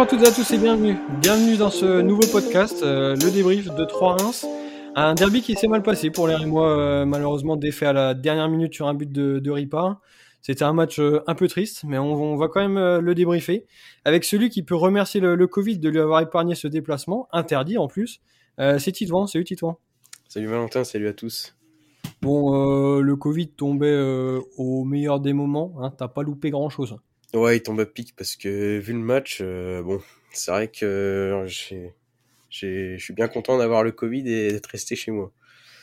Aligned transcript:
Bonjour 0.00 0.14
à 0.14 0.16
toutes 0.16 0.26
et 0.26 0.30
à 0.30 0.34
tous 0.34 0.50
et 0.54 0.56
bienvenue. 0.56 0.96
Bienvenue 1.20 1.58
dans 1.58 1.68
ce 1.68 2.00
nouveau 2.00 2.26
podcast, 2.32 2.82
euh, 2.82 3.14
le 3.16 3.30
débrief 3.30 3.66
de 3.66 3.84
3 3.84 4.16
Reims. 4.16 4.46
Un 4.94 5.12
derby 5.12 5.42
qui 5.42 5.54
s'est 5.56 5.68
mal 5.68 5.82
passé 5.82 6.08
pour 6.08 6.26
les 6.26 6.34
Rémois, 6.34 6.70
euh, 6.70 7.04
malheureusement 7.04 7.54
défait 7.56 7.84
à 7.84 7.92
la 7.92 8.14
dernière 8.14 8.48
minute 8.48 8.72
sur 8.72 8.88
un 8.88 8.94
but 8.94 9.12
de, 9.12 9.40
de 9.40 9.50
Ripard. 9.50 10.00
C'était 10.40 10.64
un 10.64 10.72
match 10.72 10.98
euh, 10.98 11.22
un 11.26 11.34
peu 11.34 11.48
triste, 11.48 11.84
mais 11.84 11.98
on, 11.98 12.14
on 12.14 12.36
va 12.36 12.48
quand 12.48 12.62
même 12.62 12.78
euh, 12.78 13.02
le 13.02 13.14
débriefer 13.14 13.66
avec 14.06 14.24
celui 14.24 14.48
qui 14.48 14.62
peut 14.62 14.74
remercier 14.74 15.20
le, 15.20 15.34
le, 15.34 15.46
Covid 15.46 15.78
de 15.78 15.90
lui 15.90 16.00
avoir 16.00 16.22
épargné 16.22 16.54
ce 16.54 16.66
déplacement, 16.66 17.28
interdit 17.30 17.76
en 17.76 17.86
plus. 17.86 18.22
C'est 18.56 18.92
Titouan, 18.92 19.26
salut 19.26 19.44
Titouan. 19.44 19.76
Salut 20.30 20.46
Valentin, 20.46 20.82
salut 20.82 21.08
à 21.08 21.12
tous. 21.12 21.54
Bon, 22.22 23.00
le 23.00 23.16
Covid 23.16 23.48
tombait 23.48 23.98
au 24.56 24.84
meilleur 24.84 25.20
des 25.20 25.34
moments, 25.34 25.74
hein, 25.80 25.92
t'as 25.94 26.08
pas 26.08 26.22
loupé 26.22 26.48
grand 26.48 26.70
chose. 26.70 26.96
Ouais, 27.34 27.56
il 27.58 27.62
tombe 27.62 27.80
à 27.80 27.86
pic 27.86 28.14
parce 28.16 28.36
que 28.36 28.78
vu 28.78 28.92
le 28.92 28.98
match, 28.98 29.38
euh, 29.40 29.82
bon, 29.82 30.00
c'est 30.32 30.50
vrai 30.50 30.68
que 30.68 31.44
j'ai, 31.46 31.92
j'ai, 32.48 32.98
je 32.98 33.04
suis 33.04 33.14
bien 33.14 33.28
content 33.28 33.58
d'avoir 33.58 33.84
le 33.84 33.92
Covid 33.92 34.28
et 34.28 34.52
d'être 34.52 34.66
resté 34.66 34.96
chez 34.96 35.10
moi. 35.10 35.32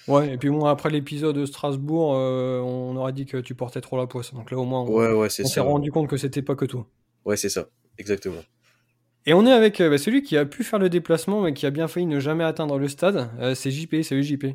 Ouais, 0.07 0.33
et 0.33 0.37
puis 0.37 0.49
bon, 0.49 0.65
après 0.65 0.89
l'épisode 0.89 1.35
de 1.35 1.45
Strasbourg, 1.45 2.15
euh, 2.15 2.59
on 2.61 2.95
aurait 2.95 3.11
dit 3.11 3.25
que 3.25 3.37
tu 3.37 3.55
portais 3.55 3.81
trop 3.81 3.97
la 3.97 4.07
poisse. 4.07 4.33
Donc 4.33 4.51
là, 4.51 4.57
au 4.57 4.63
moins, 4.63 4.81
on, 4.81 4.89
ouais, 4.89 5.11
ouais, 5.11 5.27
on 5.27 5.47
s'est 5.47 5.59
rendu 5.59 5.91
compte 5.91 6.07
que 6.07 6.17
c'était 6.17 6.41
pas 6.41 6.55
que 6.55 6.65
toi. 6.65 6.87
Ouais, 7.25 7.35
c'est 7.35 7.49
ça, 7.49 7.67
exactement. 7.97 8.41
Et 9.25 9.33
on 9.33 9.45
est 9.45 9.51
avec 9.51 9.81
euh, 9.81 9.89
bah, 9.89 9.97
celui 9.97 10.23
qui 10.23 10.37
a 10.37 10.45
pu 10.45 10.63
faire 10.63 10.79
le 10.79 10.89
déplacement, 10.89 11.41
mais 11.41 11.53
qui 11.53 11.65
a 11.65 11.69
bien 11.69 11.89
failli 11.89 12.05
ne 12.05 12.21
jamais 12.21 12.45
atteindre 12.45 12.79
le 12.79 12.87
stade. 12.87 13.29
Euh, 13.39 13.53
c'est 13.53 13.71
JP. 13.71 14.01
Salut 14.01 14.23
JP. 14.23 14.45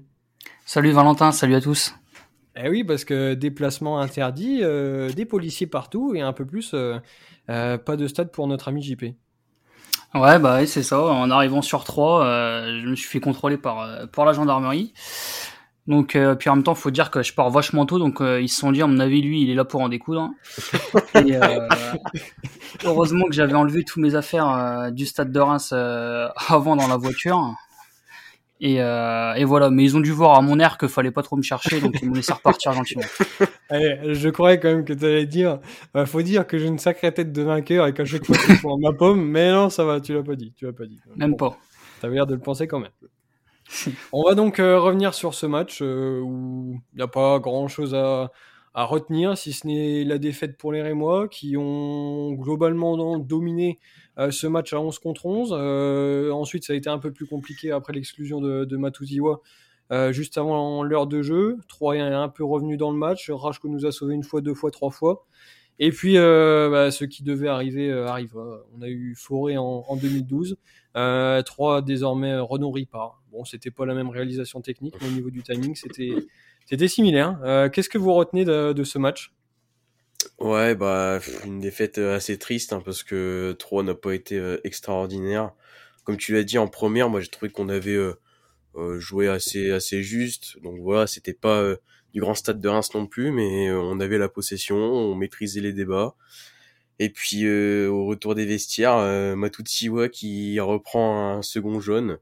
Salut 0.65 0.93
Valentin, 0.93 1.31
salut 1.31 1.55
à 1.55 1.61
tous. 1.61 1.95
Eh 2.57 2.69
oui, 2.69 2.85
parce 2.85 3.05
que 3.05 3.35
déplacement 3.35 4.01
interdit, 4.01 4.61
euh, 4.63 5.11
des 5.11 5.25
policiers 5.25 5.67
partout 5.67 6.15
et 6.15 6.21
un 6.21 6.33
peu 6.33 6.45
plus, 6.45 6.73
euh, 6.75 6.99
euh, 7.49 7.79
pas 7.79 7.97
de 7.97 8.07
stade 8.07 8.31
pour 8.31 8.47
notre 8.47 8.69
ami 8.69 8.83
JP. 8.83 9.05
Ouais, 10.15 10.39
bah 10.39 10.59
oui, 10.61 10.67
c'est 10.67 10.83
ça. 10.83 11.03
En 11.03 11.31
arrivant 11.31 11.63
sur 11.63 11.85
3, 11.85 12.25
euh, 12.25 12.81
je 12.83 12.89
me 12.89 12.95
suis 12.95 13.09
fait 13.09 13.21
contrôler 13.21 13.57
par, 13.57 14.07
par 14.11 14.27
la 14.27 14.35
gendarmerie. 14.35 14.93
Donc, 15.89 16.17
puis 16.39 16.51
en 16.51 16.57
même 16.57 16.63
temps, 16.63 16.77
faut 16.77 16.93
dire 16.93 17.11
que 17.11 17.23
je 17.23 17.33
pars 17.33 17.51
vachement 17.51 17.87
tôt, 17.87 17.99
donc 17.99 18.19
ils 18.21 18.49
se 18.49 18.61
sont 18.61 18.71
dit, 18.71 18.83
à 18.83 18.87
mon 18.87 19.01
avis, 19.01 19.21
lui, 19.21 19.43
il 19.43 19.51
est 19.51 19.55
là 19.55 19.65
pour 19.65 19.81
en 19.81 19.89
découdre. 19.89 20.31
et, 21.17 21.37
heureusement 22.85 23.25
que 23.25 23.33
j'avais 23.33 23.55
enlevé 23.55 23.83
tous 23.83 23.99
mes 23.99 24.15
affaires 24.15 24.93
du 24.93 25.07
stade 25.07 25.33
de 25.33 25.41
Reims 25.41 25.73
avant 26.49 26.77
dans 26.77 26.87
la 26.87 26.97
voiture. 26.97 27.57
Et, 28.65 28.81
euh, 28.81 29.35
et, 29.35 29.43
voilà, 29.43 29.71
mais 29.71 29.83
ils 29.83 29.97
ont 29.97 30.01
dû 30.01 30.13
voir 30.13 30.39
à 30.39 30.41
mon 30.41 30.61
air 30.61 30.79
qu'il 30.79 30.89
fallait 30.89 31.11
pas 31.11 31.25
trop 31.25 31.37
me 31.37 31.43
chercher, 31.43 31.81
donc 31.81 32.01
ils 32.01 32.09
m'ont 32.09 32.15
laissé 32.15 32.33
repartir 32.33 32.73
gentiment. 32.73 33.03
Allez, 33.69 34.15
je 34.15 34.29
croyais 34.29 34.61
quand 34.61 34.69
même 34.69 34.85
que 34.85 34.93
tu 34.93 35.05
allais 35.05 35.27
dire, 35.27 35.59
euh, 35.97 36.07
faut 36.07 36.23
dire 36.23 36.47
que 36.47 36.59
j'ai 36.59 36.69
une 36.69 36.79
sacrée 36.79 37.13
tête 37.13 37.33
de 37.33 37.43
vainqueur 37.43 37.89
et 37.89 37.93
qu'à 37.93 38.05
chaque 38.05 38.25
fois 38.25 38.37
je 38.37 38.61
prends 38.61 38.79
ma 38.79 38.93
pomme, 38.93 39.21
mais 39.21 39.51
non, 39.51 39.69
ça 39.69 39.85
va, 39.85 40.01
tu 40.01 40.15
l'as 40.15 40.23
pas 40.23 40.37
dit, 40.37 40.53
tu 40.57 40.65
l'as 40.65 40.73
pas 40.73 40.87
dit. 40.87 41.01
Même 41.17 41.33
bon, 41.33 41.49
pas. 41.49 41.59
T'avais 42.01 42.15
l'air 42.15 42.27
de 42.29 42.35
le 42.35 42.41
penser 42.41 42.69
quand 42.69 42.79
même. 42.79 42.93
On 44.13 44.23
va 44.23 44.37
donc 44.37 44.61
euh, 44.61 44.79
revenir 44.79 45.13
sur 45.13 45.35
ce 45.35 45.47
match 45.47 45.81
euh, 45.83 46.21
où 46.21 46.81
il 46.93 46.97
n'y 46.99 47.03
a 47.03 47.09
pas 47.09 47.41
grand 47.41 47.67
chose 47.67 47.97
à, 47.97 48.31
à 48.75 48.85
retenir, 48.85 49.37
si 49.37 49.53
ce 49.53 49.67
n'est 49.67 50.05
la 50.05 50.19
défaite 50.19 50.57
pour 50.57 50.73
les 50.73 50.83
Rémois 50.83 51.29
qui 51.29 51.57
ont 51.57 52.33
globalement 52.33 53.19
dominé 53.19 53.79
euh, 54.19 54.31
ce 54.31 54.47
match 54.47 54.73
à 54.73 54.81
11 54.81 54.99
contre 54.99 55.27
11. 55.27 55.51
Euh, 55.53 56.31
ensuite, 56.31 56.65
ça 56.65 56.73
a 56.73 56.77
été 56.77 56.89
un 56.89 56.99
peu 56.99 57.13
plus 57.13 57.27
compliqué 57.27 57.71
après 57.71 57.93
l'exclusion 57.93 58.41
de, 58.41 58.65
de 58.65 58.79
euh, 59.91 60.13
juste 60.13 60.39
avant 60.39 60.83
l'heure 60.83 61.07
de 61.07 61.23
jeu. 61.23 61.59
Troyen 61.69 62.11
est 62.11 62.15
un 62.15 62.29
peu 62.29 62.45
revenu 62.45 62.77
dans 62.77 62.91
le 62.91 62.97
match. 62.97 63.31
Rajko 63.31 63.69
nous 63.69 63.85
a 63.85 63.93
sauvé 63.93 64.15
une 64.15 64.23
fois, 64.23 64.41
deux 64.41 64.55
fois, 64.55 64.71
trois 64.71 64.91
fois. 64.91 65.27
Et 65.79 65.91
puis, 65.91 66.17
euh, 66.17 66.71
bah, 66.71 66.91
ce 66.91 67.05
qui 67.05 67.23
devait 67.23 67.49
arriver 67.49 67.91
euh, 67.91 68.07
arrive. 68.07 68.37
On 68.77 68.83
a 68.83 68.89
eu 68.89 69.15
Forêt 69.17 69.57
en, 69.57 69.85
en 69.87 69.97
2012. 69.97 70.57
Euh, 70.97 71.43
3 71.43 71.83
désormais 71.83 72.39
Renault 72.39 72.71
Ripard. 72.71 73.23
Bon, 73.33 73.45
c'était 73.45 73.71
pas 73.71 73.87
la 73.87 73.95
même 73.95 74.11
réalisation 74.11 74.61
technique, 74.61 74.95
mais 75.01 75.09
au 75.09 75.11
niveau 75.11 75.31
du 75.31 75.43
timing, 75.43 75.75
c'était 75.75 76.15
c'était 76.73 76.89
similaire. 76.89 77.39
Euh, 77.45 77.69
Qu'est-ce 77.69 77.91
que 77.91 77.99
vous 77.99 78.15
retenez 78.15 78.47
de, 78.47 78.83
ce 78.83 78.99
match? 78.99 79.31
Ouais, 80.39 80.75
bah 80.75 81.21
une 81.45 81.61
défaite 81.61 81.99
assez 81.99 82.39
triste 82.39 82.73
hein, 82.73 82.81
parce 82.83 83.03
que 83.03 83.55
3 83.59 83.83
n'a 83.83 83.95
pas 83.95 84.15
été 84.15 84.39
euh, 84.39 84.59
extraordinaire. 84.65 85.53
Comme 86.05 86.17
tu 86.17 86.33
l'as 86.33 86.45
dit 86.45 86.57
en 86.57 86.69
première, 86.69 87.11
moi 87.11 87.21
j'ai 87.21 87.29
trouvé 87.29 87.53
qu'on 87.53 87.69
avait 87.69 87.95
euh, 87.95 88.15
euh, 88.77 88.99
joué 88.99 89.29
assez 89.29 89.71
assez 89.71 90.03
juste. 90.03 90.57
Donc 90.63 90.81
voilà, 90.81 91.07
c'était 91.07 91.35
pas 91.35 91.59
euh, 91.59 91.77
du 92.15 92.21
grand 92.23 92.35
stade 92.35 92.59
de 92.59 92.69
Reims 92.71 92.95
non 92.95 93.07
plus, 93.07 93.33
mais 93.33 93.69
euh, 93.69 93.79
on 93.79 94.01
avait 94.01 94.17
la 94.17 94.31
possession, 94.31 94.77
on 94.77 95.15
maîtrisait 95.15 95.61
les 95.61 95.75
débats. 95.75 96.15
Et 96.99 97.11
puis 97.11 97.45
euh, 97.45 97.89
au 97.91 98.07
retour 98.07 98.35
des 98.35 98.47
vestiaires, 98.47 98.97
euh, 98.97 99.37
Matutsiwa 99.37 100.09
qui 100.09 100.59
reprend 100.59 101.37
un 101.37 101.43
second 101.43 101.81
jaune. 101.81 102.17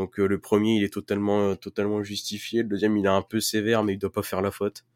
Donc 0.00 0.16
le 0.16 0.38
premier 0.38 0.76
il 0.76 0.82
est 0.82 0.92
totalement 0.92 1.54
totalement 1.56 2.02
justifié, 2.02 2.62
le 2.62 2.68
deuxième 2.68 2.96
il 2.96 3.04
est 3.04 3.08
un 3.08 3.20
peu 3.20 3.38
sévère 3.38 3.84
mais 3.84 3.92
il 3.92 3.98
doit 3.98 4.10
pas 4.10 4.22
faire 4.22 4.40
la 4.40 4.50
faute. 4.50 4.86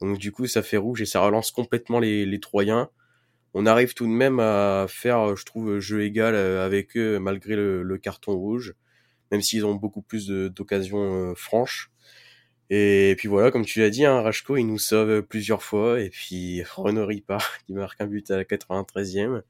Donc 0.00 0.18
du 0.18 0.32
coup, 0.32 0.48
ça 0.48 0.62
fait 0.64 0.78
rouge 0.78 1.00
et 1.00 1.06
ça 1.06 1.20
relance 1.20 1.52
complètement 1.52 2.00
les, 2.00 2.40
Troyens. 2.40 2.90
On 3.54 3.66
arrive 3.66 3.94
tout 3.94 4.06
de 4.06 4.10
même 4.10 4.40
à 4.40 4.86
faire, 4.88 5.36
je 5.36 5.44
trouve, 5.44 5.78
jeu 5.78 6.02
égal 6.02 6.34
avec 6.34 6.96
eux 6.96 7.20
malgré 7.20 7.54
le, 7.54 7.98
carton 7.98 8.32
rouge, 8.32 8.74
même 9.30 9.42
s'ils 9.42 9.64
ont 9.64 9.76
beaucoup 9.76 10.02
plus 10.02 10.26
d'occasions 10.26 11.30
euh, 11.30 11.34
franches. 11.36 11.92
Et 12.68 13.14
puis 13.16 13.28
voilà, 13.28 13.52
comme 13.52 13.64
tu 13.64 13.78
l'as 13.78 13.90
dit, 13.90 14.04
hein, 14.04 14.22
Rajko, 14.22 14.56
il 14.56 14.64
nous 14.64 14.78
sauve 14.78 15.22
plusieurs 15.22 15.62
fois. 15.62 16.00
Et 16.00 16.10
puis 16.10 16.64
Renaud 16.74 17.06
Ripard 17.06 17.58
qui 17.64 17.72
marque 17.72 18.00
un 18.00 18.08
but 18.08 18.28
à 18.32 18.36
la 18.38 18.44
93e. 18.44 19.42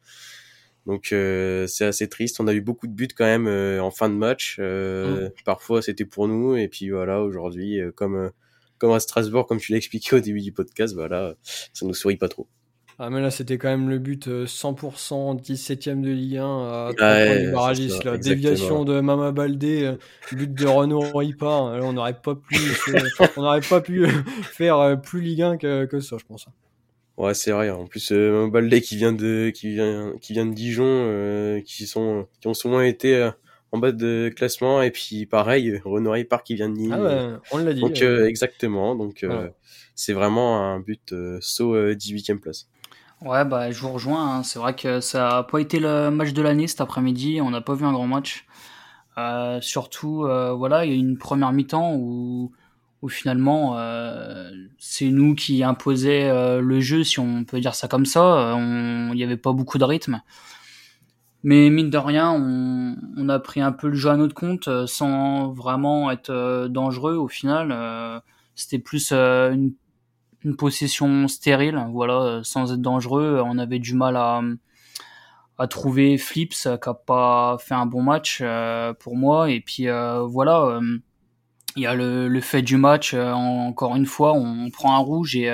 Donc 0.87 1.13
euh, 1.13 1.67
c'est 1.67 1.85
assez 1.85 2.09
triste. 2.09 2.41
On 2.41 2.49
a 2.49 2.53
eu 2.53 2.61
beaucoup 2.61 2.87
de 2.87 2.93
buts 2.93 3.09
quand 3.17 3.25
même 3.25 3.47
euh, 3.47 3.81
en 3.81 3.91
fin 3.91 4.09
de 4.09 4.15
match. 4.15 4.57
Euh, 4.59 5.29
mmh. 5.29 5.31
Parfois 5.45 5.83
c'était 5.83 6.05
pour 6.05 6.29
nous. 6.29 6.57
Et 6.57 6.69
puis 6.69 6.91
voilà, 6.91 7.23
aujourd'hui, 7.23 7.81
comme 7.95 8.31
comme 8.79 8.93
à 8.93 9.01
Strasbourg, 9.01 9.47
comme 9.47 9.59
tu 9.59 9.73
l'as 9.73 9.79
expliqué 9.79 10.17
au 10.17 10.21
début 10.21 10.41
du 10.41 10.53
podcast, 10.53 10.95
voilà, 10.95 11.35
ça 11.43 11.87
nous 11.87 11.95
sourit 11.95 12.17
pas 12.17 12.29
trop. 12.29 12.49
Ah 12.99 13.11
mais 13.11 13.21
là 13.21 13.31
c'était 13.31 13.57
quand 13.57 13.69
même 13.69 13.89
le 13.89 13.99
but 13.99 14.29
100% 14.29 15.41
17ème 15.41 16.03
de 16.03 16.11
Ligue 16.11 16.37
1 16.37 16.45
à 16.45 16.91
ouais, 16.91 17.47
du 17.47 17.51
barragiste 17.51 18.05
là. 18.05 18.19
Déviation 18.19 18.85
de 18.85 19.01
Mama 19.01 19.33
Baldé, 19.33 19.95
but 20.31 20.53
de 20.53 20.67
Renaud 20.67 21.01
Ripard. 21.15 21.79
Là, 21.79 21.85
on 21.85 21.95
n'aurait 21.95 22.21
pas 22.21 22.35
pu 22.35 22.57
on 23.37 23.43
n'aurait 23.43 23.61
pas 23.61 23.81
pu 23.81 24.07
faire 24.43 25.01
plus 25.01 25.21
Ligue 25.21 25.43
1 25.43 25.57
que, 25.57 25.87
que 25.87 26.01
ça, 26.01 26.17
je 26.19 26.25
pense. 26.25 26.47
Ouais, 27.23 27.35
c'est 27.35 27.53
vrai. 27.53 27.71
En 27.71 27.87
plus, 27.87 28.11
euh, 28.11 28.49
Baldé 28.49 28.81
qui 28.81 28.97
vient 28.97 29.13
de 29.13 29.51
qui 29.55 29.69
vient 29.75 30.13
qui 30.21 30.33
vient 30.33 30.45
de 30.45 30.53
Dijon, 30.53 30.85
euh, 30.85 31.61
qui 31.61 31.87
sont 31.87 32.27
qui 32.41 32.49
ont 32.49 32.55
souvent 32.55 32.81
été 32.81 33.15
euh, 33.15 33.31
en 33.71 33.79
bas 33.79 33.93
de 33.93 34.29
classement 34.35 34.83
et 34.83 34.91
puis 34.91 35.25
pareil 35.27 35.81
Renaud 35.85 36.11
Ripard 36.11 36.43
qui 36.43 36.57
vient 36.57 36.69
de 36.69 36.75
Nîmes. 36.75 36.93
Ah 36.93 37.01
ouais, 37.01 37.37
on 37.53 37.59
l'a 37.59 37.75
dit. 37.75 37.81
Donc 37.81 38.03
euh, 38.03 38.27
exactement. 38.27 38.97
Donc 38.97 39.23
voilà. 39.23 39.51
c'est 39.95 40.15
vraiment 40.15 40.65
un 40.65 40.81
but 40.81 41.15
saut 41.39 41.77
18e 41.77 42.41
place. 42.41 42.67
Ouais, 43.21 43.45
bah, 43.45 43.71
je 43.71 43.81
vous 43.81 43.93
rejoins. 43.93 44.39
Hein. 44.39 44.43
C'est 44.43 44.59
vrai 44.59 44.75
que 44.75 45.01
ça 45.01 45.39
a 45.39 45.43
pas 45.45 45.61
été 45.61 45.79
le 45.79 46.11
match 46.11 46.33
de 46.33 46.43
l'année 46.43 46.67
cet 46.67 46.81
après-midi. 46.81 47.41
On 47.41 47.51
n'a 47.51 47.61
pas 47.61 47.75
vu 47.75 47.85
un 47.85 47.93
grand 47.93 48.09
match. 48.09 48.47
Euh, 49.19 49.61
surtout, 49.61 50.25
euh, 50.25 50.53
voilà, 50.53 50.85
il 50.85 50.91
y 50.91 50.95
a 50.95 50.97
eu 50.97 50.99
une 50.99 51.19
première 51.19 51.53
mi-temps 51.53 51.95
où, 51.95 52.53
où 53.03 53.09
finalement, 53.09 53.79
euh, 53.79 54.51
c'est 54.79 55.09
nous 55.09 55.35
qui 55.35 55.63
imposait 55.63 56.31
le 56.61 56.81
jeu, 56.81 57.05
si 57.05 57.19
on 57.19 57.45
peut 57.45 57.61
dire 57.61 57.75
ça 57.75 57.89
comme 57.89 58.07
ça. 58.07 58.57
Il 58.57 59.15
n'y 59.15 59.25
avait 59.25 59.37
pas 59.37 59.53
beaucoup 59.53 59.79
de 59.79 59.85
rythme. 59.85 60.23
Mais 61.45 61.69
mine 61.71 61.91
de 61.91 61.99
rien, 61.99 62.31
on, 62.31 62.97
on, 63.17 63.29
a 63.29 63.41
pris 63.41 63.61
un 63.61 63.73
peu 63.73 63.89
le 63.89 63.95
jeu 63.95 64.11
à 64.11 64.17
notre 64.17 64.35
compte 64.35 64.69
sans 64.87 65.51
vraiment 65.51 66.11
être 66.13 66.69
dangereux 66.69 67.17
au 67.17 67.27
final. 67.27 68.23
C'était 68.55 68.79
plus 68.79 69.13
une 69.13 69.73
une 70.45 70.57
possession 70.57 71.29
stérile, 71.29 71.81
voilà, 71.91 72.41
sans 72.43 72.73
être 72.73 72.81
dangereux. 72.81 73.41
On 73.45 73.59
avait 73.59 73.79
du 73.79 73.95
mal 73.95 74.17
à, 74.17 74.43
à 75.59 75.67
trouver 75.67 76.19
Flips 76.19 76.51
qui 76.51 76.69
a 76.69 76.95
pas 76.95 77.57
fait 77.59 77.75
un 77.75 77.87
bon 77.87 78.03
match 78.03 78.41
euh, 78.43 78.93
pour 78.95 79.17
moi. 79.17 79.51
Et 79.51 79.61
puis 79.61 79.89
euh, 79.89 80.23
voilà, 80.23 80.81
il 81.77 81.83
y 81.83 81.87
a 81.87 81.95
le, 81.95 82.29
le, 82.29 82.41
fait 82.41 82.63
du 82.63 82.77
match. 82.77 83.15
Euh, 83.15 83.33
encore 83.33 83.97
une 83.97 84.07
fois, 84.07 84.33
on, 84.33 84.71
prend 84.71 84.95
un 84.95 84.99
rouge 84.99 85.37
et 85.37 85.51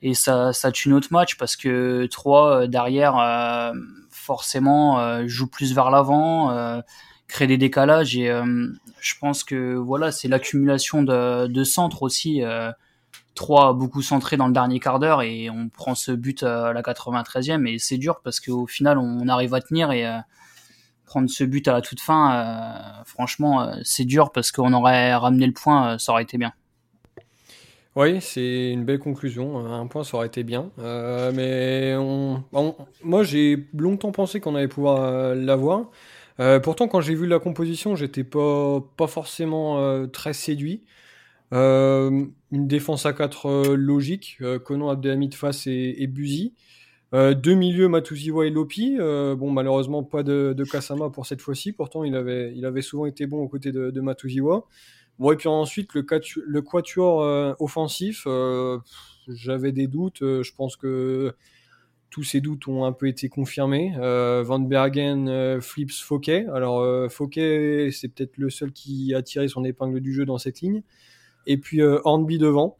et 0.00 0.14
ça, 0.14 0.52
ça 0.52 0.70
tue 0.70 0.90
notre 0.90 1.12
match 1.12 1.36
parce 1.36 1.56
que 1.56 2.06
3 2.06 2.68
derrière 2.68 3.72
forcément 4.10 5.26
joue 5.26 5.48
plus 5.48 5.74
vers 5.74 5.90
l'avant, 5.90 6.82
crée 7.26 7.48
des 7.48 7.58
décalages 7.58 8.16
et 8.16 8.30
je 9.00 9.14
pense 9.20 9.42
que 9.42 9.74
voilà 9.74 10.12
c'est 10.12 10.28
l'accumulation 10.28 11.02
de, 11.02 11.48
de 11.48 11.64
centres 11.64 12.04
aussi. 12.04 12.42
3 13.38 13.72
beaucoup 13.74 14.02
centré 14.02 14.36
dans 14.36 14.48
le 14.48 14.52
dernier 14.52 14.80
quart 14.80 14.98
d'heure 14.98 15.22
et 15.22 15.48
on 15.48 15.68
prend 15.68 15.94
ce 15.94 16.10
but 16.10 16.42
à 16.42 16.72
la 16.72 16.82
93e 16.82 17.66
et 17.66 17.78
c'est 17.78 17.96
dur 17.96 18.20
parce 18.22 18.40
qu'au 18.40 18.66
final 18.66 18.98
on 18.98 19.28
arrive 19.28 19.54
à 19.54 19.60
tenir 19.60 19.92
et 19.92 20.06
euh, 20.06 20.18
prendre 21.08 21.28
ce 21.28 21.42
but 21.44 21.66
à 21.66 21.72
la 21.72 21.80
toute 21.80 22.00
fin 22.00 22.32
euh, 22.32 23.04
franchement 23.04 23.62
euh, 23.62 23.74
c'est 23.82 24.04
dur 24.04 24.30
parce 24.30 24.52
qu'on 24.52 24.72
aurait 24.72 25.14
ramené 25.14 25.46
le 25.46 25.52
point 25.52 25.98
ça 25.98 26.12
aurait 26.12 26.22
été 26.22 26.38
bien. 26.38 26.52
Oui, 27.98 28.20
c'est 28.20 28.70
une 28.70 28.84
belle 28.84 29.00
conclusion. 29.00 29.58
Un 29.58 29.88
point, 29.88 30.04
ça 30.04 30.16
aurait 30.16 30.28
été 30.28 30.44
bien. 30.44 30.70
Euh, 30.78 31.32
mais 31.34 31.96
moi, 33.02 33.24
j'ai 33.24 33.66
longtemps 33.76 34.12
pensé 34.12 34.38
qu'on 34.38 34.54
allait 34.54 34.68
pouvoir 34.68 35.02
euh, 35.02 35.34
l'avoir. 35.34 35.90
Euh, 36.38 36.60
pourtant, 36.60 36.86
quand 36.86 37.00
j'ai 37.00 37.16
vu 37.16 37.26
la 37.26 37.40
composition, 37.40 37.96
j'étais 37.96 38.22
pas, 38.22 38.80
pas 38.96 39.08
forcément 39.08 40.06
très 40.12 40.32
séduit. 40.32 40.84
une 41.50 42.30
défense 42.52 43.04
à 43.04 43.12
4 43.12 43.74
logique, 43.74 44.38
Conan 44.64 44.90
Abdelhamid 44.90 45.34
face 45.34 45.66
et, 45.66 45.96
et 45.98 46.06
Buzy. 46.06 46.54
Deux 47.12 47.54
milieux, 47.54 47.88
Matuziwa 47.88 48.46
et 48.46 48.50
Lopi. 48.50 48.96
bon, 48.98 49.50
malheureusement, 49.50 50.04
pas 50.04 50.22
de, 50.22 50.64
Kasama 50.70 51.10
pour 51.10 51.26
cette 51.26 51.40
fois-ci. 51.40 51.72
Pourtant, 51.72 52.04
il 52.04 52.14
avait, 52.14 52.52
il 52.54 52.66
avait 52.66 52.82
souvent 52.82 53.06
été 53.06 53.26
bon 53.26 53.38
aux 53.38 53.48
côtés 53.48 53.72
de, 53.72 53.90
de 53.90 54.00
Matuziwa. 54.00 54.66
Bon, 55.18 55.32
et 55.32 55.36
puis 55.36 55.48
ensuite, 55.48 55.94
le, 55.94 56.06
le 56.46 56.62
quatuor 56.62 57.22
euh, 57.22 57.52
offensif, 57.58 58.24
euh, 58.26 58.78
j'avais 59.26 59.72
des 59.72 59.88
doutes. 59.88 60.22
Euh, 60.22 60.42
je 60.44 60.54
pense 60.54 60.76
que 60.76 61.34
tous 62.10 62.22
ces 62.22 62.40
doutes 62.40 62.68
ont 62.68 62.84
un 62.84 62.92
peu 62.92 63.08
été 63.08 63.28
confirmés. 63.28 63.92
Van 63.98 64.60
Bergen, 64.60 65.60
Flips, 65.60 66.00
Fouquet. 66.00 66.46
Alors, 66.54 67.10
Fouquet, 67.10 67.90
c'est 67.92 68.08
peut-être 68.08 68.38
le 68.38 68.48
seul 68.48 68.72
qui 68.72 69.14
a 69.14 69.22
tiré 69.22 69.46
son 69.46 69.62
épingle 69.62 70.00
du 70.00 70.14
jeu 70.14 70.24
dans 70.24 70.38
cette 70.38 70.62
ligne. 70.62 70.82
Et 71.46 71.58
puis, 71.58 71.82
Hornby 71.82 72.38
devant. 72.38 72.77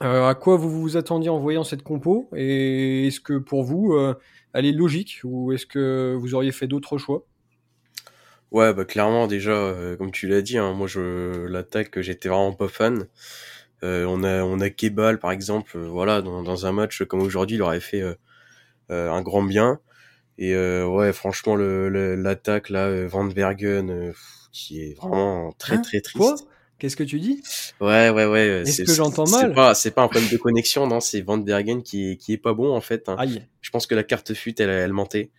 À 0.00 0.34
quoi 0.34 0.56
vous 0.56 0.70
vous 0.70 0.96
attendiez 0.96 1.30
en 1.30 1.38
voyant 1.38 1.64
cette 1.64 1.82
compo 1.82 2.28
Et 2.36 3.06
est-ce 3.06 3.20
que 3.20 3.38
pour 3.38 3.64
vous, 3.64 3.96
elle 4.52 4.66
est 4.66 4.72
logique 4.72 5.20
ou 5.24 5.52
est-ce 5.52 5.66
que 5.66 6.14
vous 6.18 6.34
auriez 6.34 6.52
fait 6.52 6.66
d'autres 6.66 6.98
choix? 6.98 7.24
Ouais, 8.52 8.72
bah 8.72 8.84
clairement 8.84 9.26
déjà, 9.26 9.50
euh, 9.52 9.96
comme 9.96 10.12
tu 10.12 10.28
l'as 10.28 10.40
dit, 10.40 10.56
hein, 10.56 10.72
moi 10.72 10.86
je 10.86 11.46
l'attaque, 11.46 12.00
j'étais 12.00 12.28
vraiment 12.28 12.52
pas 12.52 12.68
fan. 12.68 13.06
Euh, 13.84 14.06
on 14.06 14.22
a 14.22 14.42
on 14.44 14.60
a 14.60 14.70
Kebal 14.70 15.18
par 15.18 15.32
exemple, 15.32 15.76
euh, 15.76 15.88
voilà, 15.88 16.22
dans, 16.22 16.42
dans 16.42 16.66
un 16.66 16.72
match 16.72 17.02
comme 17.04 17.20
aujourd'hui, 17.22 17.56
il 17.56 17.62
aurait 17.62 17.80
fait 17.80 18.02
un 18.90 19.22
grand 19.22 19.42
bien. 19.42 19.80
Et 20.38 20.54
ouais, 20.56 21.12
franchement, 21.12 21.56
le 21.56 22.16
l'attaque 22.16 22.70
là, 22.70 23.06
Van 23.06 23.24
Bergen, 23.24 24.12
qui 24.52 24.82
est 24.82 24.94
vraiment 24.94 25.52
très 25.58 25.76
hein? 25.76 25.82
très 25.82 26.00
triste. 26.00 26.46
Qu'est-ce 26.78 26.96
que 26.96 27.04
tu 27.04 27.18
dis? 27.18 27.42
Ouais, 27.80 28.10
ouais, 28.10 28.26
ouais. 28.26 28.62
Est-ce 28.62 28.82
que 28.82 28.92
j'entends 28.92 29.28
mal? 29.28 29.54
C'est 29.74 29.90
pas, 29.92 30.02
pas 30.02 30.04
un 30.04 30.08
problème 30.08 30.30
de 30.30 30.36
connexion, 30.36 30.86
non. 30.86 31.00
C'est 31.00 31.22
Van 31.22 31.38
Bergen 31.38 31.82
qui 31.82 32.18
qui 32.18 32.34
est 32.34 32.38
pas 32.38 32.52
bon 32.52 32.74
en 32.74 32.80
fait. 32.80 33.08
Hein. 33.08 33.16
Aïe. 33.18 33.46
Je 33.62 33.70
pense 33.70 33.86
que 33.86 33.94
la 33.94 34.02
carte 34.02 34.34
fut, 34.34 34.60
elle, 34.60 34.68
elle 34.68 34.92
mentait. 34.92 35.30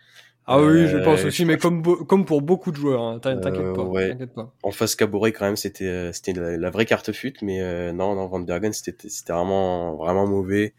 Ah 0.49 0.61
oui, 0.61 0.87
je 0.87 0.97
pense 0.97 1.23
euh, 1.23 1.27
aussi, 1.27 1.43
mais 1.43 1.57
comme, 1.57 1.83
comme 1.83 2.25
pour 2.25 2.41
beaucoup 2.41 2.71
de 2.71 2.77
joueurs, 2.77 3.01
hein, 3.01 3.19
t'inquiète 3.19 3.53
euh, 3.53 3.73
pas, 3.73 4.25
pas. 4.27 4.53
En 4.63 4.71
face 4.71 4.95
Caboret, 4.95 5.33
quand 5.33 5.43
même, 5.43 5.57
c'était 5.57 5.83
euh, 5.83 6.13
c'était 6.13 6.31
la, 6.31 6.69
vraie 6.69 6.85
carte 6.85 7.11
fut, 7.11 7.33
mais 7.41 7.59
non, 7.91 8.15
non, 8.15 8.27
Van 8.27 8.39
Bergen, 8.39 8.71
c'était 8.71 9.09
c'était 9.09 9.33
vraiment 9.33 9.97
vraiment 9.97 10.25
mauvais. 10.25 10.73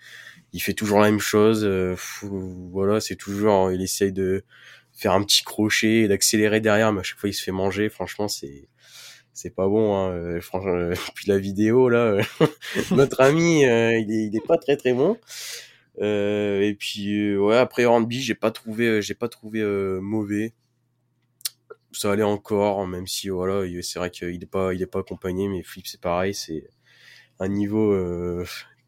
Il 0.54 0.60
fait 0.60 0.72
toujours 0.72 1.00
la 1.00 1.10
même 1.10 1.20
chose. 1.20 1.68
voilà, 2.72 3.00
c'est 3.00 3.16
toujours, 3.16 3.70
il 3.70 3.82
essaye 3.82 4.10
de 4.10 4.42
faire 4.94 5.12
un 5.12 5.22
petit 5.22 5.42
crochet, 5.44 6.08
d'accélérer 6.08 6.60
derrière, 6.60 6.90
mais 6.94 7.00
à 7.00 7.02
chaque 7.02 7.18
fois 7.18 7.28
il 7.28 7.34
se 7.34 7.42
fait 7.42 7.52
manger. 7.52 7.90
Franchement, 7.90 8.26
c'est 8.26 8.68
c'est 9.38 9.54
pas 9.54 9.68
bon. 9.68 9.96
Hein. 9.96 10.40
franchement, 10.40 10.90
puis 11.14 11.28
la 11.28 11.38
vidéo 11.38 11.88
là, 11.88 12.16
notre 12.90 13.20
ami, 13.20 13.60
il, 13.62 13.64
est, 13.64 14.26
il 14.26 14.36
est 14.36 14.46
pas 14.46 14.58
très 14.58 14.76
très 14.76 14.92
bon. 14.92 15.16
Euh, 16.00 16.60
et 16.62 16.74
puis 16.74 17.32
euh, 17.32 17.38
ouais, 17.38 17.56
après 17.56 17.84
Hornby, 17.84 18.20
j'ai 18.20 18.34
pas 18.34 18.50
trouvé, 18.50 18.86
euh, 18.86 19.00
j'ai 19.00 19.14
pas 19.14 19.28
trouvé 19.28 19.62
mauvais. 20.00 20.54
Ça 21.92 22.12
allait 22.12 22.22
encore, 22.22 22.86
même 22.86 23.06
si 23.06 23.28
voilà, 23.28 23.62
c'est 23.82 23.98
vrai 23.98 24.10
qu'il 24.10 24.42
est 24.42 24.46
pas, 24.46 24.74
il 24.74 24.82
est 24.82 24.86
pas 24.86 25.00
accompagné, 25.00 25.48
mais 25.48 25.62
Flip 25.62 25.86
c'est 25.86 26.00
pareil, 26.00 26.34
c'est 26.34 26.68
un 27.40 27.48
niveau 27.48 27.96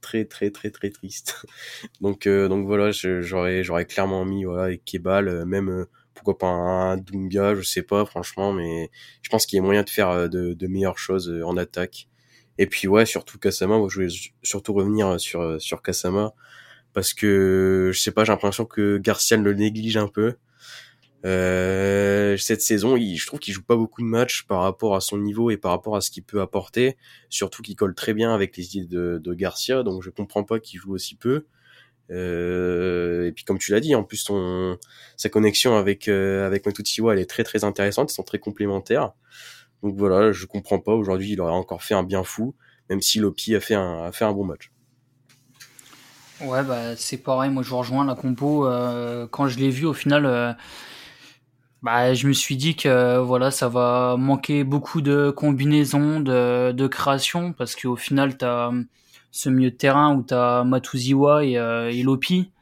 très 0.01 0.25
très 0.27 0.51
très 0.51 0.71
très 0.71 0.91
triste. 0.91 1.47
donc 2.01 2.29
donc 2.29 2.67
voilà, 2.67 2.91
j'aurais 2.93 3.65
j'aurais 3.65 3.87
clairement 3.87 4.25
mis 4.25 4.45
voilà 4.45 4.77
Kebal, 4.77 5.47
même 5.47 5.87
pourquoi 6.23 6.39
pas 6.39 6.47
un 6.49 6.97
Dunga, 6.97 7.55
je 7.55 7.63
sais 7.63 7.83
pas 7.83 8.05
franchement, 8.05 8.53
mais 8.53 8.91
je 9.23 9.31
pense 9.31 9.47
qu'il 9.47 9.57
y 9.57 9.61
a 9.61 9.63
moyen 9.63 9.83
de 9.83 9.91
faire 9.91 10.29
de, 10.29 10.55
de 10.55 10.67
meilleures 10.67 10.99
choses 10.99 11.33
en 11.45 11.57
attaque. 11.57 12.09
Et 12.59 12.67
puis 12.67 12.89
ouais, 12.89 13.07
surtout 13.07 13.39
Kasama, 13.39 13.79
moi 13.79 13.89
je 13.91 13.95
voulais 13.97 14.15
surtout 14.43 14.75
revenir 14.75 15.19
sur 15.21 15.61
sur 15.61 15.83
Kasama 15.83 16.35
parce 16.93 17.15
que 17.15 17.91
je 17.95 18.01
sais 18.01 18.13
pas, 18.13 18.25
j'ai 18.25 18.33
l'impression 18.33 18.65
que 18.67 18.99
Garcia 18.99 19.37
le 19.37 19.55
néglige 19.55 19.97
un 19.97 20.09
peu. 20.09 20.35
Euh, 21.27 22.37
cette 22.39 22.63
saison, 22.63 22.97
je 22.97 23.27
trouve 23.27 23.41
qu'il 23.41 23.53
joue 23.53 23.63
pas 23.63 23.77
beaucoup 23.77 24.01
de 24.01 24.07
matchs 24.07 24.45
par 24.47 24.63
rapport 24.63 24.97
à 24.97 25.01
son 25.01 25.19
niveau 25.19 25.51
et 25.51 25.57
par 25.59 25.71
rapport 25.73 25.97
à 25.97 26.01
ce 26.01 26.11
qu'il 26.11 26.23
peut 26.23 26.41
apporter. 26.41 26.97
Surtout 27.29 27.63
qu'il 27.63 27.77
colle 27.77 27.95
très 27.95 28.15
bien 28.15 28.35
avec 28.35 28.57
les 28.57 28.77
idées 28.77 28.87
de, 28.87 29.21
de 29.23 29.35
Garcia, 29.35 29.83
donc 29.83 30.03
je 30.03 30.11
comprends 30.11 30.45
pas 30.45 30.61
qu'il 30.61 30.81
joue 30.81 30.95
aussi 30.95 31.17
peu. 31.17 31.47
Euh, 32.11 33.27
et 33.27 33.33
puis 33.33 33.45
comme 33.45 33.59
tu 33.59 33.73
l'as 33.73 33.81
dit, 33.81 33.95
en 33.95 34.03
plus 34.03 34.31
sa 35.17 35.29
connexion 35.29 35.77
avec 35.77 36.09
euh, 36.09 36.47
avec 36.47 36.67
Matutiwa, 36.67 37.13
elle 37.13 37.21
est 37.21 37.31
très 37.31 37.45
très 37.45 37.65
intéressante, 37.65 38.11
ils 38.11 38.15
sont 38.15 38.23
très 38.23 38.39
complémentaires. 38.39 39.13
Donc 39.83 39.97
voilà, 39.97 40.33
je 40.33 40.47
comprends 40.47 40.79
pas. 40.79 40.93
Aujourd'hui, 40.95 41.33
il 41.33 41.41
aurait 41.41 41.53
encore 41.53 41.83
fait 41.83 41.95
un 41.95 42.03
bien 42.03 42.25
fou, 42.25 42.55
même 42.89 43.01
si 43.01 43.19
Lopi 43.19 43.55
a 43.55 43.61
fait 43.61 43.75
un 43.75 44.05
a 44.05 44.13
fait 44.13 44.25
un 44.25 44.33
bon 44.33 44.45
match. 44.45 44.71
Ouais, 46.41 46.63
bah, 46.63 46.97
c'est 46.97 47.19
pareil. 47.19 47.51
Moi, 47.51 47.63
je 47.63 47.75
rejoins 47.75 48.05
la 48.05 48.15
compo. 48.15 48.67
Euh, 48.67 49.27
quand 49.31 49.49
je 49.49 49.59
l'ai 49.59 49.69
vu, 49.71 49.85
au 49.85 49.93
final, 49.93 50.25
euh, 50.25 50.53
bah, 51.83 52.15
je 52.15 52.27
me 52.27 52.33
suis 52.33 52.57
dit 52.57 52.77
que 52.77 53.19
voilà, 53.19 53.51
ça 53.51 53.69
va 53.69 54.17
manquer 54.19 54.65
beaucoup 54.65 55.03
de 55.03 55.31
combinaisons, 55.31 56.21
de, 56.21 56.73
de 56.73 56.87
création, 56.87 57.53
parce 57.53 57.77
qu'au 57.77 57.97
final, 57.97 58.39
tu 58.39 58.45
as 58.45 58.71
ce 59.31 59.49
milieu 59.49 59.71
de 59.71 59.77
terrain 59.77 60.15
où 60.15 60.23
tu 60.23 60.35
as 60.35 60.65
Matuziwa 60.65 61.45
et, 61.45 61.59
euh, 61.59 61.91
et 61.91 62.03
Lopi. 62.03 62.53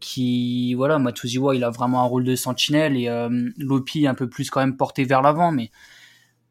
qui 0.00 0.74
voilà 0.74 0.98
Matuziwa 0.98 1.54
il 1.54 1.64
a 1.64 1.70
vraiment 1.70 2.02
un 2.02 2.06
rôle 2.06 2.24
de 2.24 2.36
sentinelle 2.36 2.96
et 2.96 3.08
Lopi 3.56 4.06
un 4.06 4.14
peu 4.14 4.28
plus 4.28 4.50
quand 4.50 4.60
même 4.60 4.76
porté 4.76 5.04
vers 5.04 5.22
l'avant 5.22 5.52
mais 5.52 5.70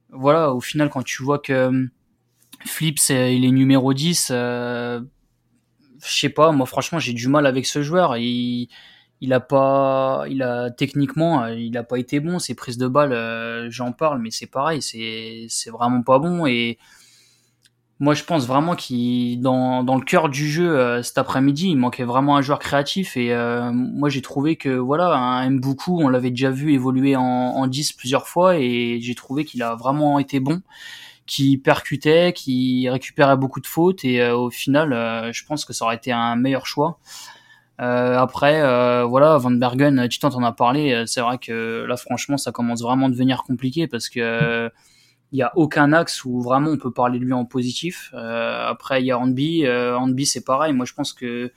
voilà 0.09 0.51
au 0.51 0.61
final 0.61 0.89
quand 0.89 1.03
tu 1.03 1.21
vois 1.21 1.37
que 1.37 1.87
Flips 2.65 3.09
il 3.09 3.45
est 3.45 3.51
numéro 3.51 3.93
10 3.93 4.31
je 6.03 6.19
sais 6.19 6.29
pas, 6.29 6.51
moi 6.51 6.65
franchement 6.65 6.99
j'ai 6.99 7.13
du 7.13 7.27
mal 7.27 7.45
avec 7.45 7.65
ce 7.65 7.81
joueur. 7.81 8.17
Il, 8.17 8.67
il 9.21 9.33
a 9.33 9.39
pas, 9.39 10.25
il 10.29 10.43
a 10.43 10.69
techniquement, 10.71 11.43
euh, 11.43 11.55
il 11.55 11.77
a 11.77 11.83
pas 11.83 11.97
été 11.97 12.19
bon. 12.19 12.39
Ses 12.39 12.55
prises 12.55 12.77
de 12.77 12.87
balles, 12.87 13.13
euh, 13.13 13.69
j'en 13.71 13.91
parle, 13.93 14.19
mais 14.21 14.31
c'est 14.31 14.47
pareil, 14.47 14.81
c'est 14.81 15.45
c'est 15.49 15.69
vraiment 15.69 16.03
pas 16.03 16.19
bon. 16.19 16.45
Et 16.45 16.77
moi 18.03 18.13
je 18.13 18.23
pense 18.23 18.45
vraiment 18.45 18.75
qu'il 18.75 19.41
dans 19.41 19.83
dans 19.83 19.95
le 19.95 20.03
cœur 20.03 20.29
du 20.29 20.50
jeu 20.50 20.69
euh, 20.77 21.01
cet 21.01 21.17
après-midi, 21.17 21.69
il 21.69 21.77
manquait 21.77 22.03
vraiment 22.03 22.36
un 22.38 22.41
joueur 22.41 22.60
créatif. 22.60 23.17
Et 23.17 23.33
moi 23.72 24.10
j'ai 24.10 24.22
trouvé 24.22 24.55
que 24.55 24.69
voilà, 24.69 25.13
un 25.15 25.51
beaucoup 25.51 26.00
on 26.01 26.10
l'avait 26.10 26.31
déjà 26.31 26.51
vu 26.51 26.74
évoluer 26.74 27.15
en, 27.15 27.24
en 27.24 27.67
10 27.67 27.93
plusieurs 27.93 28.27
fois, 28.27 28.57
et 28.57 29.00
j'ai 29.01 29.15
trouvé 29.15 29.45
qu'il 29.45 29.63
a 29.63 29.75
vraiment 29.75 30.19
été 30.19 30.39
bon 30.39 30.62
qui 31.25 31.57
percutait, 31.57 32.33
qui 32.33 32.89
récupérait 32.89 33.38
beaucoup 33.38 33.62
de 33.62 33.67
fautes 33.67 34.03
et 34.05 34.22
euh, 34.22 34.36
au 34.36 34.50
final, 34.50 34.93
euh, 34.93 35.31
je 35.31 35.45
pense 35.45 35.65
que 35.65 35.74
ça 35.74 35.86
aurait 35.86 35.95
été 35.95 36.12
un 36.12 36.36
meilleur 36.36 36.65
choix. 36.65 37.00
Euh, 37.81 38.17
après, 38.17 38.62
voilà, 39.05 39.38
Van 39.38 39.51
Bergen, 39.51 40.07
tu 40.07 40.19
t'en 40.19 40.43
as 40.43 40.51
parlé. 40.51 41.03
C'est 41.07 41.22
vrai 41.22 41.38
que 41.38 41.86
là, 41.88 41.98
franchement, 41.98 42.38
ça 42.38 42.51
commence 42.51 42.81
vraiment 42.81 43.07
à 43.07 43.10
devenir 43.10 43.43
compliqué 43.43 43.88
parce 43.88 44.10
que 44.10 44.69
il 45.33 45.39
y 45.39 45.41
a 45.41 45.51
aucun 45.57 45.91
axe 45.91 46.23
où 46.23 46.41
vraiment 46.41 46.69
on 46.69 46.77
peut 46.77 46.91
parler 46.91 47.19
de 47.19 47.25
lui 47.25 47.33
en 47.33 47.43
positif. 47.43 48.13
après, 48.13 49.01
il 49.01 49.07
y 49.07 49.11
a 49.11 49.19
Handby. 49.19 49.67
Handby, 49.67 50.25
c'est 50.25 50.45
pareil. 50.45 50.73
Moi, 50.73 50.85
je 50.85 50.93
pense 50.93 51.11
que 51.11 51.51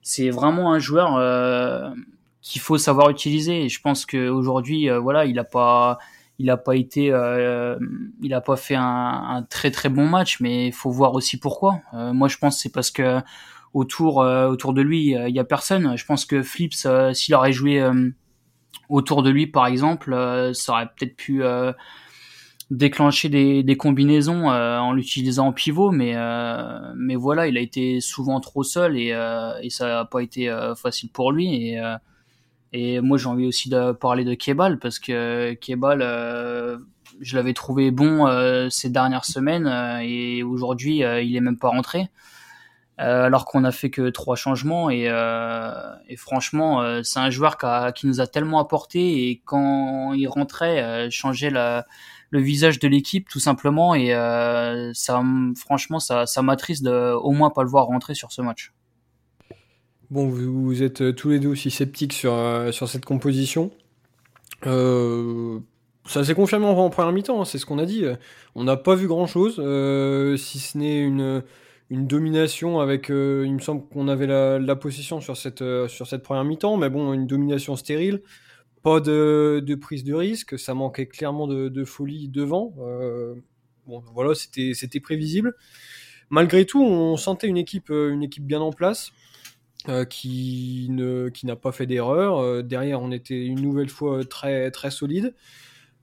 c'est 0.00 0.30
vraiment 0.30 0.72
un 0.72 0.78
joueur 0.78 1.92
qu'il 2.40 2.62
faut 2.62 2.78
savoir 2.78 3.10
utiliser. 3.10 3.64
Et 3.64 3.68
je 3.68 3.80
pense 3.80 4.06
qu'aujourd'hui, 4.06 4.88
voilà, 5.00 5.26
il 5.26 5.38
a 5.38 5.44
pas 5.44 5.98
il 6.38 6.50
a 6.50 6.56
pas 6.56 6.76
été, 6.76 7.10
euh, 7.12 7.78
il 8.22 8.34
a 8.34 8.40
pas 8.40 8.56
fait 8.56 8.74
un, 8.76 9.46
très 9.48 9.70
très 9.70 9.88
bon 9.88 10.06
match, 10.06 10.40
mais 10.40 10.66
il 10.66 10.72
faut 10.72 10.90
voir 10.90 11.14
aussi 11.14 11.38
pourquoi. 11.38 11.80
Euh, 11.94 12.12
moi, 12.12 12.28
je 12.28 12.36
pense 12.38 12.60
c'est 12.60 12.72
parce 12.72 12.90
que 12.90 13.20
autour 13.72 14.22
euh, 14.22 14.48
autour 14.48 14.74
de 14.74 14.82
lui, 14.82 15.12
il 15.12 15.34
y 15.34 15.38
a 15.38 15.44
personne. 15.44 15.96
Je 15.96 16.04
pense 16.04 16.24
que 16.24 16.42
Flips, 16.42 16.86
s'il 17.14 17.34
aurait 17.34 17.52
joué 17.52 17.82
autour 18.88 19.22
de 19.22 19.30
lui, 19.30 19.46
par 19.46 19.66
exemple, 19.66 20.14
ça 20.54 20.72
aurait 20.72 20.86
peut-être 20.86 21.16
pu 21.16 21.42
déclencher 22.70 23.28
des, 23.28 23.76
combinaisons 23.76 24.48
en 24.48 24.92
l'utilisant 24.92 25.48
en 25.48 25.52
pivot, 25.52 25.90
mais 25.90 26.14
mais 26.96 27.14
voilà, 27.14 27.46
il 27.46 27.56
a 27.56 27.60
été 27.60 28.00
souvent 28.00 28.40
trop 28.40 28.62
seul 28.62 28.96
et, 28.96 29.08
et 29.62 29.70
ça 29.70 29.86
n'a 29.86 30.04
pas 30.04 30.20
été 30.20 30.52
facile 30.76 31.10
pour 31.10 31.32
lui 31.32 31.76
et 32.72 33.00
moi, 33.00 33.16
j'ai 33.16 33.26
envie 33.26 33.46
aussi 33.46 33.68
de 33.68 33.92
parler 33.92 34.24
de 34.24 34.34
Kebal 34.34 34.78
parce 34.78 34.98
que 34.98 35.54
Kebal, 35.54 36.02
euh, 36.02 36.78
je 37.20 37.36
l'avais 37.36 37.54
trouvé 37.54 37.90
bon 37.90 38.26
euh, 38.26 38.68
ces 38.70 38.90
dernières 38.90 39.24
semaines 39.24 39.66
euh, 39.66 40.00
et 40.02 40.42
aujourd'hui, 40.42 40.98
il 40.98 41.36
est 41.36 41.40
même 41.40 41.58
pas 41.58 41.68
rentré. 41.68 42.10
alors 42.98 43.46
qu'on 43.46 43.64
a 43.64 43.72
fait 43.72 43.90
que 43.90 44.10
trois 44.10 44.36
changements 44.36 44.90
et, 44.90 45.08
franchement, 46.16 47.02
c'est 47.02 47.18
un 47.18 47.30
joueur 47.30 47.56
qui, 47.56 47.66
qui, 47.94 48.06
nous 48.06 48.20
a 48.20 48.26
tellement 48.26 48.58
apporté 48.58 49.30
et 49.30 49.42
quand 49.44 50.12
il 50.12 50.26
rentrait, 50.26 51.10
changer 51.10 51.50
la, 51.50 51.86
le 52.30 52.40
visage 52.40 52.78
de 52.78 52.88
l'équipe 52.88 53.28
tout 53.28 53.40
simplement 53.40 53.94
et 53.94 54.08
ça 54.94 55.22
franchement 55.56 56.00
ça 56.00 56.26
ça 56.26 56.42
m'attriste 56.42 56.84
de 56.84 57.14
au 57.14 57.30
moins 57.30 57.50
pas 57.50 57.62
le 57.62 57.68
voir 57.68 57.86
rentrer 57.86 58.14
sur 58.14 58.32
ce 58.32 58.42
match. 58.42 58.72
Bon, 60.10 60.28
vous, 60.28 60.82
êtes 60.84 61.16
tous 61.16 61.30
les 61.30 61.40
deux 61.40 61.48
aussi 61.48 61.70
sceptiques 61.70 62.12
sur, 62.12 62.32
sur 62.72 62.88
cette 62.88 63.04
composition. 63.04 63.72
Euh, 64.64 65.58
ça 66.06 66.24
s'est 66.24 66.34
confirmé 66.34 66.66
en, 66.66 66.90
première 66.90 67.12
mi-temps, 67.12 67.40
hein, 67.40 67.44
c'est 67.44 67.58
ce 67.58 67.66
qu'on 67.66 67.78
a 67.78 67.84
dit. 67.84 68.04
On 68.54 68.64
n'a 68.64 68.76
pas 68.76 68.94
vu 68.94 69.08
grand-chose, 69.08 69.56
euh, 69.58 70.36
si 70.36 70.58
ce 70.58 70.78
n'est 70.78 71.00
une, 71.00 71.42
une 71.90 72.06
domination 72.06 72.80
avec... 72.80 73.10
Euh, 73.10 73.42
il 73.44 73.54
me 73.54 73.58
semble 73.58 73.84
qu'on 73.88 74.08
avait 74.08 74.26
la, 74.26 74.58
la, 74.58 74.76
possession 74.76 75.20
sur 75.20 75.36
cette, 75.36 75.64
sur 75.88 76.06
cette 76.06 76.22
première 76.22 76.44
mi-temps, 76.44 76.76
mais 76.76 76.88
bon, 76.88 77.12
une 77.12 77.26
domination 77.26 77.76
stérile. 77.76 78.22
Pas 78.86 79.00
de, 79.00 79.74
prise 79.80 80.04
de 80.04 80.14
risque, 80.14 80.56
ça 80.58 80.72
manquait 80.72 81.06
clairement 81.06 81.48
de, 81.48 81.84
folie 81.84 82.28
devant. 82.28 82.74
bon, 83.86 84.02
voilà, 84.14 84.34
c'était 84.34 85.00
prévisible. 85.00 85.54
Malgré 86.30 86.64
tout, 86.66 86.82
on 86.82 87.16
sentait 87.16 87.48
une 87.48 87.56
équipe, 87.56 87.90
une 87.90 88.22
équipe 88.22 88.46
bien 88.46 88.60
en 88.60 88.72
place. 88.72 89.12
Euh, 89.88 90.04
qui 90.04 90.88
n'a 91.44 91.56
pas 91.56 91.70
fait 91.70 91.86
d'erreur. 91.86 92.38
Euh, 92.38 92.62
derrière, 92.62 93.00
on 93.00 93.12
était 93.12 93.46
une 93.46 93.60
nouvelle 93.60 93.88
fois 93.88 94.24
très 94.24 94.72
solide. 94.90 95.34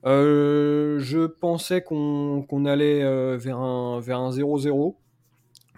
Euh, 0.05 0.99
je 0.99 1.25
pensais 1.25 1.81
qu'on 1.81 2.65
allait 2.65 3.03
vers 3.37 3.59
un 3.59 3.99
vers 3.99 4.19
un 4.19 4.31
0-0 4.31 4.95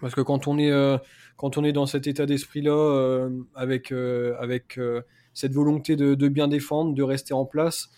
parce 0.00 0.14
que 0.14 0.20
quand 0.20 0.46
on 0.48 0.58
est 0.58 1.72
dans 1.72 1.86
cet 1.86 2.06
état 2.06 2.26
d'esprit 2.26 2.62
là 2.62 3.28
avec 3.54 3.92
cette 5.36 5.52
volonté 5.52 5.96
de, 5.96 6.28
bien 6.28 6.48
défendre, 6.48 6.94
de 6.94 7.02
rester 7.02 7.34
en 7.34 7.44
place, 7.44 7.90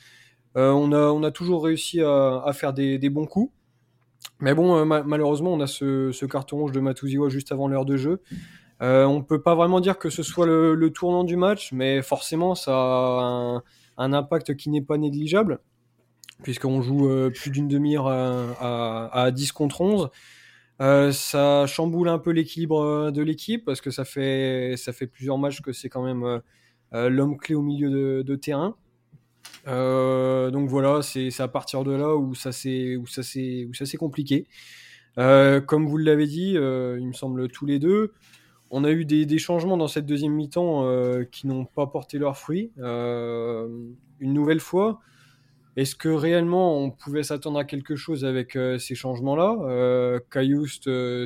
on 0.54 0.92
a 0.92 1.10
on 1.12 1.22
a 1.22 1.30
toujours 1.30 1.64
réussi 1.64 2.00
à, 2.00 2.50
faire 2.52 2.72
des, 2.72 3.10
bons 3.10 3.26
coups. 3.26 3.52
Mais 4.40 4.54
bon, 4.54 4.84
malheureusement, 4.84 5.52
on 5.52 5.60
a 5.60 5.66
ce, 5.68 6.26
carton 6.26 6.58
rouge 6.58 6.72
de 6.72 6.80
Matuziwa 6.80 7.28
juste 7.28 7.52
avant 7.52 7.68
l'heure 7.68 7.84
de 7.84 7.96
jeu. 7.96 8.20
Euh, 8.80 9.04
on 9.04 9.22
peut 9.22 9.42
pas 9.42 9.54
vraiment 9.54 9.80
dire 9.80 9.98
que 9.98 10.10
ce 10.10 10.22
soit 10.22 10.46
le, 10.46 10.90
tournant 10.90 11.24
du 11.24 11.36
match, 11.36 11.72
mais 11.72 12.02
forcément 12.02 12.54
ça 12.54 12.72
a 12.72 13.62
un, 13.96 14.12
impact 14.12 14.56
qui 14.56 14.70
n'est 14.70 14.82
pas 14.82 14.98
négligeable, 14.98 15.58
puisqu'on 16.42 16.80
joue 16.80 17.08
euh, 17.08 17.30
plus 17.30 17.50
d'une 17.50 17.68
demi-heure 17.68 18.06
à, 18.08 19.08
à, 19.12 19.30
10 19.30 19.52
contre 19.52 19.80
11. 19.80 20.10
Euh, 20.80 21.10
ça 21.10 21.66
chamboule 21.66 22.08
un 22.08 22.18
peu 22.18 22.30
l'équilibre 22.30 23.10
de 23.10 23.22
l'équipe, 23.22 23.64
parce 23.64 23.80
que 23.80 23.90
ça 23.90 24.04
fait, 24.04 24.74
ça 24.76 24.92
fait 24.92 25.08
plusieurs 25.08 25.38
matchs 25.38 25.60
que 25.60 25.72
c'est 25.72 25.88
quand 25.88 26.04
même 26.04 26.40
l'homme 26.92 27.36
clé 27.36 27.54
au 27.54 27.62
milieu 27.62 28.22
de, 28.22 28.36
terrain. 28.36 28.76
donc 29.66 30.68
voilà, 30.68 31.02
c'est 31.02 31.40
à 31.40 31.48
partir 31.48 31.84
de 31.84 31.92
là 31.92 32.16
où 32.16 32.34
ça 32.34 32.52
s'est 32.52 32.98
compliqué. 33.98 34.46
comme 35.16 35.86
vous 35.86 35.98
l'avez 35.98 36.26
dit, 36.26 36.52
il 36.52 37.06
me 37.06 37.12
semble 37.12 37.48
tous 37.48 37.66
les 37.66 37.78
deux, 37.78 38.12
on 38.70 38.84
a 38.84 38.90
eu 38.90 39.04
des, 39.04 39.38
changements 39.38 39.76
dans 39.76 39.88
cette 39.88 40.06
deuxième 40.06 40.34
mi-temps 40.34 40.84
euh, 40.84 41.24
qui 41.24 41.46
n'ont 41.46 41.64
pas 41.64 41.86
porté 41.86 42.18
leurs 42.18 42.36
fruits. 42.36 42.70
Euh, 42.78 43.66
une 44.20 44.34
nouvelle 44.34 44.60
fois, 44.60 45.00
est-ce 45.76 45.94
que 45.94 46.08
réellement 46.08 46.76
on 46.76 46.90
pouvait 46.90 47.22
s'attendre 47.22 47.58
à 47.58 47.64
quelque 47.64 47.96
chose 47.96 48.24
avec 48.24 48.56
euh, 48.56 48.78
ces 48.78 48.94
changements-là? 48.94 49.56
Euh, 49.62 50.20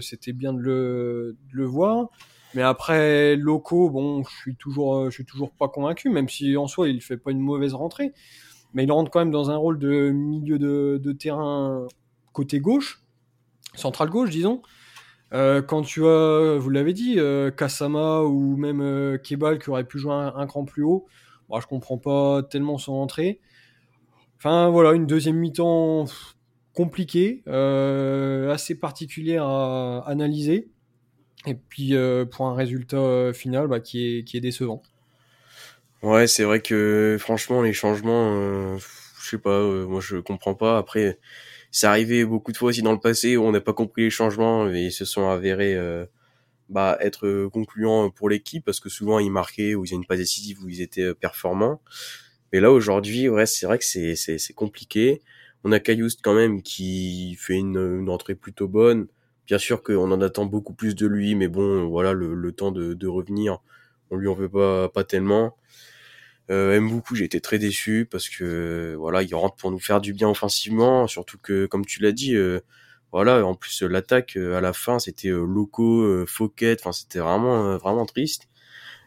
c'était 0.00 0.32
bien 0.32 0.52
de 0.52 0.60
le, 0.60 1.64
voir. 1.64 2.10
Mais 2.54 2.62
après, 2.62 3.36
Loco, 3.36 3.90
bon, 3.90 4.24
je 4.24 4.36
suis 4.36 4.56
toujours, 4.56 5.06
je 5.06 5.10
suis 5.10 5.24
toujours 5.24 5.52
pas 5.52 5.68
convaincu, 5.68 6.10
même 6.10 6.28
si 6.28 6.56
en 6.56 6.66
soi 6.66 6.88
il 6.88 7.00
fait 7.00 7.16
pas 7.16 7.30
une 7.30 7.40
mauvaise 7.40 7.74
rentrée. 7.74 8.12
Mais 8.74 8.84
il 8.84 8.92
rentre 8.92 9.10
quand 9.10 9.20
même 9.20 9.30
dans 9.30 9.50
un 9.50 9.56
rôle 9.56 9.78
de 9.78 10.10
milieu 10.10 10.58
de, 10.58 11.12
terrain 11.12 11.86
côté 12.32 12.60
gauche, 12.60 13.02
central 13.74 14.08
gauche, 14.08 14.30
disons. 14.30 14.62
Euh, 15.34 15.62
quand 15.62 15.82
tu 15.82 16.04
as, 16.06 16.58
vous 16.58 16.70
l'avez 16.70 16.92
dit, 16.92 17.14
euh, 17.18 17.50
Kasama 17.50 18.22
ou 18.22 18.56
même 18.56 18.80
euh, 18.82 19.18
Kebal 19.18 19.58
qui 19.58 19.70
aurait 19.70 19.84
pu 19.84 19.98
jouer 19.98 20.12
un, 20.12 20.46
cran 20.46 20.64
plus 20.64 20.82
haut, 20.82 21.06
moi 21.48 21.60
je 21.60 21.66
comprends 21.66 21.98
pas 21.98 22.42
tellement 22.42 22.78
son 22.78 22.92
entrée. 22.92 23.40
Enfin 24.36 24.68
voilà, 24.68 24.92
une 24.92 25.06
deuxième 25.06 25.36
mi-temps 25.36 26.06
compliquée, 26.74 27.42
assez 27.46 28.78
particulière 28.78 29.44
à 29.44 30.04
analyser, 30.08 30.70
et 31.46 31.54
puis 31.54 31.94
pour 32.30 32.46
un 32.46 32.54
résultat 32.54 33.32
final 33.32 33.66
bah, 33.66 33.80
qui, 33.80 34.18
est, 34.18 34.24
qui 34.24 34.36
est 34.36 34.40
décevant. 34.40 34.82
Ouais, 36.02 36.26
c'est 36.26 36.44
vrai 36.44 36.60
que 36.60 37.16
franchement 37.20 37.62
les 37.62 37.72
changements, 37.72 38.76
je 38.78 38.84
sais 39.20 39.38
pas, 39.38 39.62
moi 39.86 40.00
je 40.00 40.16
comprends 40.16 40.54
pas. 40.54 40.78
Après 40.78 41.18
c'est 41.72 41.86
arrivé 41.86 42.24
beaucoup 42.24 42.52
de 42.52 42.56
fois 42.58 42.68
aussi 42.68 42.82
dans 42.82 42.92
le 42.92 43.00
passé 43.00 43.36
où 43.38 43.44
on 43.44 43.50
n'a 43.50 43.62
pas 43.62 43.72
compris 43.72 44.02
les 44.02 44.10
changements 44.10 44.68
et 44.68 44.86
ils 44.86 44.92
se 44.92 45.06
sont 45.06 45.30
avérés 45.30 45.74
euh, 45.74 46.04
bah, 46.68 46.98
être 47.00 47.48
concluants 47.48 48.10
pour 48.10 48.28
l'équipe 48.28 48.62
parce 48.62 48.78
que 48.78 48.90
souvent 48.90 49.18
ils 49.18 49.30
marquaient 49.30 49.74
ou 49.74 49.86
ils 49.86 49.88
avaient 49.88 49.96
une 49.96 50.06
passe 50.06 50.18
décisive 50.18 50.62
où 50.62 50.68
ils 50.68 50.82
étaient 50.82 51.00
euh, 51.00 51.14
performants. 51.14 51.80
Mais 52.52 52.60
là 52.60 52.70
aujourd'hui, 52.70 53.30
ouais, 53.30 53.46
c'est 53.46 53.64
vrai 53.64 53.78
que 53.78 53.84
c'est 53.86 54.16
c'est 54.16 54.52
compliqué. 54.52 55.22
On 55.64 55.72
a 55.72 55.80
Cayoust 55.80 56.20
quand 56.22 56.34
même 56.34 56.62
qui 56.62 57.36
fait 57.40 57.54
une, 57.54 57.78
une 57.78 58.10
entrée 58.10 58.34
plutôt 58.34 58.68
bonne. 58.68 59.06
Bien 59.46 59.58
sûr 59.58 59.82
qu'on 59.82 60.10
en 60.12 60.20
attend 60.20 60.46
beaucoup 60.46 60.74
plus 60.74 60.94
de 60.94 61.06
lui, 61.06 61.34
mais 61.34 61.48
bon, 61.48 61.88
voilà, 61.88 62.12
le, 62.12 62.34
le 62.34 62.52
temps 62.52 62.70
de, 62.72 62.94
de 62.94 63.06
revenir, 63.08 63.58
on 64.10 64.16
lui 64.16 64.28
en 64.28 64.34
veut 64.34 64.48
pas 64.48 64.88
pas 64.88 65.04
tellement. 65.04 65.56
Euh, 66.50 66.80
beaucoup, 66.80 67.14
j'ai 67.14 67.24
été 67.24 67.40
très 67.40 67.58
déçu 67.58 68.06
parce 68.10 68.28
que 68.28 68.94
voilà, 68.98 69.22
il 69.22 69.34
rentre 69.34 69.56
pour 69.56 69.70
nous 69.70 69.78
faire 69.78 70.00
du 70.00 70.12
bien 70.12 70.28
offensivement, 70.28 71.06
surtout 71.06 71.38
que 71.38 71.66
comme 71.66 71.86
tu 71.86 72.02
l'as 72.02 72.12
dit, 72.12 72.34
euh, 72.36 72.60
voilà, 73.12 73.44
en 73.46 73.54
plus 73.54 73.82
l'attaque 73.82 74.36
euh, 74.36 74.56
à 74.56 74.60
la 74.60 74.72
fin 74.72 74.98
c'était 74.98 75.28
euh, 75.28 75.44
Loco, 75.46 76.02
euh, 76.02 76.26
Fouquet, 76.26 76.76
enfin 76.80 76.92
c'était 76.92 77.20
vraiment 77.20 77.76
vraiment 77.78 78.06
triste. 78.06 78.48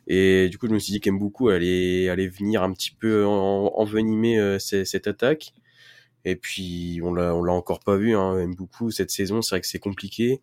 Et 0.08 0.50
du 0.50 0.58
coup, 0.60 0.68
je 0.68 0.74
me 0.74 0.80
suis 0.80 0.94
dit 0.94 1.02
qu'Mboukou 1.02 1.50
allait 1.50 2.10
allait 2.10 2.28
venir 2.28 2.64
un 2.64 2.74
petit 2.74 2.92
peu 2.92 3.26
envenimer 3.26 4.58
cette 4.60 5.08
attaque. 5.08 5.54
Et 6.26 6.36
puis 6.36 7.00
on 7.04 7.14
l'a 7.14 7.36
on 7.36 7.44
l'a 7.44 7.54
encore 7.54 7.80
pas 7.80 7.96
vu 7.98 8.16
hein, 8.16 8.46
Mboukou 8.48 8.92
cette 8.92 9.12
saison, 9.12 9.42
c'est 9.42 9.56
vrai 9.56 9.62
que 9.62 9.68
c'est 9.68 9.80
compliqué. 9.80 10.42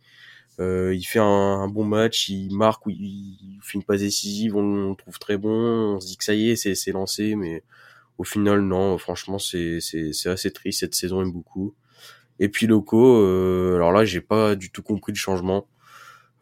Euh, 0.61 0.95
il 0.95 1.03
fait 1.05 1.19
un, 1.19 1.67
bon 1.69 1.85
match, 1.85 2.29
il 2.29 2.55
marque, 2.55 2.83
il, 2.87 3.59
fait 3.63 3.79
une 3.79 3.85
passe 3.85 4.01
décisive, 4.01 4.57
on, 4.57 4.91
le 4.91 4.97
trouve 4.97 5.19
très 5.19 5.39
bon, 5.39 5.97
on 5.97 6.01
se 6.01 6.07
dit 6.07 6.17
que 6.17 6.25
ça 6.25 6.35
y 6.35 6.51
est, 6.51 6.57
c'est, 6.57 6.75
c'est 6.75 6.93
lancé, 6.93 7.37
mais 7.37 7.63
au 8.19 8.25
final, 8.25 8.61
non, 8.61 8.99
franchement, 8.99 9.39
c'est, 9.39 9.81
c'est, 9.81 10.13
c'est 10.13 10.29
assez 10.29 10.53
triste, 10.53 10.81
cette 10.81 10.95
saison 10.95 11.23
aime 11.23 11.33
beaucoup. 11.33 11.75
Et 12.39 12.49
puis 12.49 12.67
Loco, 12.67 13.23
euh, 13.23 13.77
alors 13.77 13.93
là, 13.93 14.05
j'ai 14.05 14.21
pas 14.21 14.55
du 14.57 14.71
tout 14.71 14.83
compris 14.83 15.13
le 15.13 15.17
changement. 15.17 15.67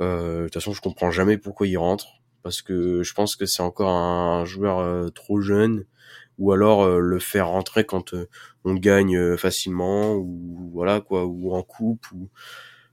Euh, 0.00 0.40
de 0.40 0.44
toute 0.44 0.54
façon, 0.54 0.72
je 0.72 0.80
comprends 0.80 1.10
jamais 1.10 1.38
pourquoi 1.38 1.66
il 1.66 1.76
rentre, 1.76 2.20
parce 2.42 2.62
que 2.62 3.02
je 3.02 3.14
pense 3.14 3.36
que 3.36 3.46
c'est 3.46 3.62
encore 3.62 3.90
un 3.90 4.44
joueur 4.44 4.78
euh, 4.78 5.10
trop 5.10 5.40
jeune, 5.40 5.84
ou 6.40 6.52
alors 6.52 6.82
euh, 6.82 6.98
le 6.98 7.20
faire 7.20 7.48
rentrer 7.48 7.84
quand 7.84 8.14
on 8.64 8.74
gagne 8.74 9.36
facilement, 9.36 10.14
ou 10.14 10.70
voilà 10.72 11.00
quoi, 11.00 11.26
ou 11.26 11.54
en 11.54 11.62
coupe, 11.62 12.10
ou 12.12 12.28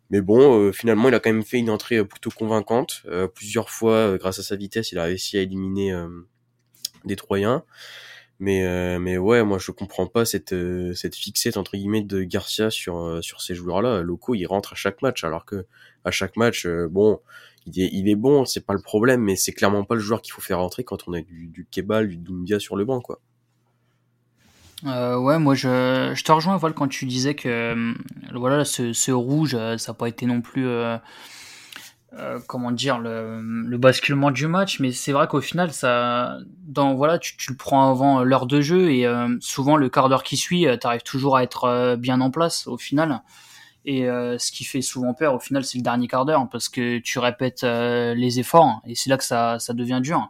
mais 0.09 0.21
bon, 0.21 0.67
euh, 0.67 0.71
finalement, 0.71 1.09
il 1.09 1.15
a 1.15 1.19
quand 1.19 1.31
même 1.31 1.43
fait 1.43 1.57
une 1.57 1.69
entrée 1.69 1.97
euh, 1.97 2.05
plutôt 2.05 2.29
convaincante. 2.31 3.03
Euh, 3.07 3.27
plusieurs 3.27 3.69
fois, 3.69 4.17
grâce 4.17 4.39
à 4.39 4.43
sa 4.43 4.55
vitesse, 4.55 4.91
il 4.91 4.99
a 4.99 5.03
réussi 5.03 5.37
à 5.37 5.41
éliminer 5.41 5.93
des 7.05 7.15
Troyens. 7.15 7.63
Mais 8.39 8.99
mais 8.99 9.17
ouais, 9.17 9.43
moi 9.43 9.57
je 9.57 9.71
comprends 9.71 10.05
pas 10.07 10.23
cette 10.25 10.53
cette 10.93 11.15
fixette 11.15 11.57
entre 11.57 11.75
guillemets 11.75 12.03
de 12.03 12.23
Garcia 12.23 12.69
sur 12.69 13.19
sur 13.23 13.41
ces 13.41 13.55
joueurs-là. 13.55 14.01
Loco, 14.03 14.35
il 14.35 14.45
rentre 14.45 14.73
à 14.73 14.75
chaque 14.75 15.01
match, 15.01 15.23
alors 15.23 15.45
que 15.45 15.65
à 16.05 16.11
chaque 16.11 16.37
match, 16.37 16.67
bon, 16.67 17.19
il 17.65 17.81
est 17.81 17.89
il 17.91 18.07
est 18.09 18.15
bon, 18.15 18.45
c'est 18.45 18.65
pas 18.65 18.73
le 18.73 18.81
problème, 18.81 19.21
mais 19.21 19.35
c'est 19.35 19.53
clairement 19.53 19.83
pas 19.85 19.95
le 19.95 20.01
joueur 20.01 20.21
qu'il 20.21 20.33
faut 20.33 20.41
faire 20.41 20.59
rentrer 20.59 20.83
quand 20.83 21.07
on 21.07 21.13
a 21.13 21.21
du, 21.21 21.47
du 21.47 21.65
Kebal, 21.71 22.07
du 22.09 22.17
Doumbia 22.17 22.59
sur 22.59 22.75
le 22.75 22.85
banc, 22.85 23.01
quoi. 23.01 23.21
Euh, 24.85 25.17
ouais, 25.17 25.39
moi 25.39 25.55
je, 25.55 26.11
je 26.15 26.23
te 26.23 26.31
rejoins 26.31 26.55
Val 26.57 26.73
quand 26.73 26.87
tu 26.87 27.05
disais 27.05 27.33
que 27.33 27.49
euh, 27.49 27.93
voilà 28.35 28.63
ce, 28.63 28.93
ce 28.93 29.11
rouge 29.11 29.55
euh, 29.55 29.75
ça 29.79 29.91
n'a 29.91 29.97
pas 29.97 30.07
été 30.07 30.27
non 30.27 30.41
plus 30.41 30.67
euh, 30.67 30.99
comment 32.47 32.71
dire 32.71 32.99
le, 32.99 33.41
le, 33.41 33.77
basculement 33.79 34.29
du 34.29 34.45
match, 34.45 34.79
mais 34.79 34.91
c'est 34.91 35.13
vrai 35.13 35.27
qu'au 35.27 35.41
final 35.41 35.73
ça 35.73 36.37
dans 36.67 36.93
voilà 36.93 37.17
tu, 37.17 37.35
tu 37.37 37.51
le 37.51 37.57
prends 37.57 37.89
avant 37.89 38.23
l'heure 38.23 38.45
de 38.45 38.61
jeu 38.61 38.91
et 38.91 39.07
souvent 39.39 39.77
le 39.77 39.89
quart 39.89 40.09
d'heure 40.09 40.23
qui 40.23 40.37
suit 40.37 40.67
tu 40.79 40.87
arrives 40.87 41.03
toujours 41.03 41.37
à 41.37 41.43
être 41.43 41.95
bien 41.97 42.21
en 42.21 42.29
place 42.29 42.67
au 42.67 42.77
final 42.77 43.23
et 43.85 44.03
ce 44.05 44.51
qui 44.51 44.63
fait 44.63 44.81
souvent 44.81 45.13
peur 45.13 45.33
au 45.33 45.39
final 45.39 45.63
c'est 45.65 45.77
le 45.77 45.83
dernier 45.83 46.07
quart 46.07 46.25
d'heure 46.25 46.47
parce 46.49 46.69
que 46.69 46.99
tu 46.99 47.19
répètes 47.19 47.63
les 47.63 48.39
efforts 48.39 48.81
et 48.85 48.95
c'est 48.95 49.09
là 49.09 49.17
que 49.17 49.25
ça 49.25 49.59
ça 49.59 49.73
devient 49.73 49.99
dur. 50.01 50.29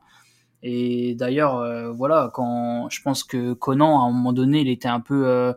Et 0.70 1.16
d'ailleurs, 1.16 1.56
euh, 1.60 1.94
voilà, 1.94 2.30
quand 2.34 2.90
je 2.90 3.02
pense 3.02 3.24
que 3.24 3.54
Conan, 3.54 4.02
à 4.02 4.04
un 4.04 4.12
moment 4.12 4.34
donné, 4.34 4.60
il 4.60 4.68
était 4.68 4.90
un 4.90 5.00
peu 5.00 5.26
euh, 5.26 5.54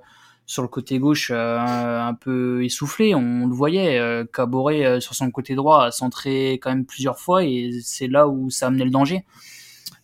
sur 0.47 0.63
le 0.63 0.69
côté 0.69 1.01
gauche, 1.01 1.33
euh, 1.35 1.59
un 1.59 2.15
peu 2.15 2.65
essoufflé. 2.65 3.17
On 3.17 3.49
le 3.49 3.53
voyait. 3.53 4.01
Caboret 4.33 5.01
sur 5.01 5.17
son 5.17 5.33
côté 5.33 5.57
droit 5.57 5.87
a 5.87 5.91
centré 5.91 6.61
quand 6.63 6.71
même 6.71 6.87
plusieurs 6.87 7.19
fois, 7.19 7.43
et 7.45 7.73
c'est 7.83 8.07
là 8.07 8.29
où 8.29 8.51
ça 8.51 8.69
amenait 8.69 8.85
le 8.85 8.93
danger. 8.93 9.25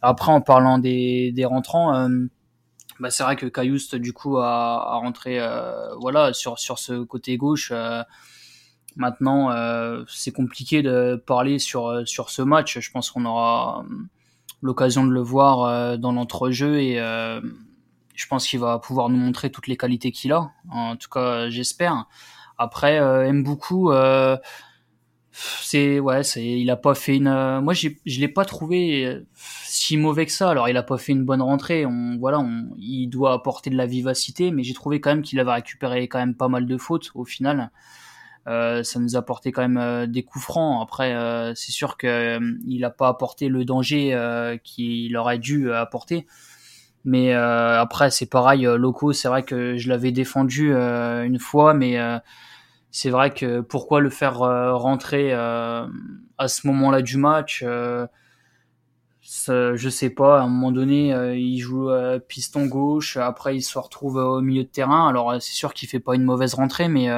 Après, 0.02 0.32
en 0.32 0.40
parlant 0.40 0.78
des, 0.78 1.30
des 1.30 1.44
rentrants, 1.44 2.08
bah, 2.98 3.10
c'est 3.10 3.22
vrai 3.22 3.36
que 3.36 3.46
Cayoust 3.46 3.94
du 3.94 4.12
coup 4.12 4.38
a, 4.38 4.92
a 4.92 4.96
rentré 4.96 5.38
voilà 6.00 6.32
sur 6.32 6.58
sur 6.58 6.80
ce 6.80 7.04
côté 7.04 7.36
gauche. 7.36 7.72
Maintenant, 8.96 9.50
c'est 10.08 10.32
compliqué 10.32 10.82
de 10.82 11.22
parler 11.26 11.60
sur 11.60 12.02
sur 12.08 12.30
ce 12.30 12.42
match. 12.42 12.80
Je 12.80 12.90
pense 12.90 13.12
qu'on 13.12 13.24
aura 13.24 13.84
l'occasion 14.66 15.06
de 15.06 15.12
le 15.12 15.20
voir 15.20 15.98
dans 15.98 16.12
l'entrejeu 16.12 16.80
et 16.80 16.96
je 16.96 18.26
pense 18.28 18.46
qu'il 18.46 18.60
va 18.60 18.78
pouvoir 18.78 19.08
nous 19.08 19.16
montrer 19.16 19.50
toutes 19.50 19.66
les 19.66 19.76
qualités 19.76 20.12
qu'il 20.12 20.32
a. 20.32 20.50
En 20.70 20.96
tout 20.96 21.08
cas, 21.08 21.48
j'espère. 21.48 22.06
Après, 22.58 22.96
aime 22.96 23.42
beaucoup 23.42 23.90
c'est 25.62 26.00
ouais 26.00 26.22
c'est 26.22 26.44
il 26.44 26.70
a 26.70 26.76
pas 26.76 26.94
fait 26.94 27.16
une 27.16 27.26
euh, 27.26 27.60
moi 27.60 27.74
je 27.74 27.90
l'ai 28.06 28.28
pas 28.28 28.44
trouvé 28.44 29.04
euh, 29.04 29.26
si 29.34 29.96
mauvais 29.96 30.24
que 30.24 30.32
ça 30.32 30.50
alors 30.50 30.68
il 30.68 30.76
a 30.76 30.82
pas 30.82 30.96
fait 30.96 31.12
une 31.12 31.24
bonne 31.24 31.42
rentrée 31.42 31.84
on 31.84 32.16
voilà 32.18 32.38
on, 32.40 32.70
il 32.78 33.08
doit 33.08 33.34
apporter 33.34 33.68
de 33.68 33.76
la 33.76 33.86
vivacité 33.86 34.50
mais 34.50 34.62
j'ai 34.62 34.72
trouvé 34.72 35.00
quand 35.00 35.10
même 35.10 35.22
qu'il 35.22 35.38
avait 35.38 35.52
récupéré 35.52 36.08
quand 36.08 36.18
même 36.18 36.34
pas 36.34 36.48
mal 36.48 36.66
de 36.66 36.78
fautes 36.78 37.10
au 37.14 37.24
final 37.24 37.70
euh, 38.46 38.82
ça 38.82 39.00
nous 39.00 39.16
a 39.16 39.18
apporté 39.18 39.52
quand 39.52 39.62
même 39.62 39.78
euh, 39.78 40.06
des 40.06 40.22
coups 40.22 40.44
francs. 40.44 40.82
Après 40.82 41.14
c'est 41.54 41.72
sûr 41.72 41.96
que 41.96 42.38
il 42.66 42.84
a 42.84 42.90
pas 42.90 43.08
apporté 43.08 43.48
le 43.48 43.64
danger 43.64 44.58
qu'il 44.64 45.16
aurait 45.16 45.38
dû 45.38 45.72
apporter. 45.72 46.26
Mais 47.04 47.32
après 47.32 48.10
c'est 48.10 48.26
pareil 48.26 48.64
locaux 48.64 49.12
c'est 49.12 49.28
vrai 49.28 49.42
que 49.42 49.76
je 49.76 49.88
l'avais 49.88 50.12
défendu 50.12 50.72
une 50.74 51.38
fois 51.38 51.74
mais 51.74 51.98
c'est 52.96 53.10
vrai 53.10 53.30
que 53.30 53.60
pourquoi 53.60 54.00
le 54.00 54.08
faire 54.08 54.40
euh, 54.40 54.74
rentrer 54.74 55.34
euh, 55.34 55.86
à 56.38 56.48
ce 56.48 56.66
moment-là 56.66 57.02
du 57.02 57.18
match 57.18 57.62
euh, 57.62 58.06
je 59.48 59.88
sais 59.90 60.08
pas, 60.08 60.38
à 60.38 60.44
un 60.44 60.48
moment 60.48 60.72
donné, 60.72 61.10
il 61.36 61.58
joue 61.58 61.90
piston 62.28 62.66
gauche, 62.66 63.16
après 63.16 63.56
il 63.56 63.62
se 63.62 63.76
retrouve 63.78 64.16
au 64.16 64.40
milieu 64.40 64.62
de 64.62 64.68
terrain. 64.68 65.08
Alors 65.08 65.34
c'est 65.42 65.52
sûr 65.52 65.74
qu'il 65.74 65.88
fait 65.88 66.00
pas 66.00 66.14
une 66.14 66.22
mauvaise 66.22 66.54
rentrée, 66.54 66.88
mais 66.88 67.08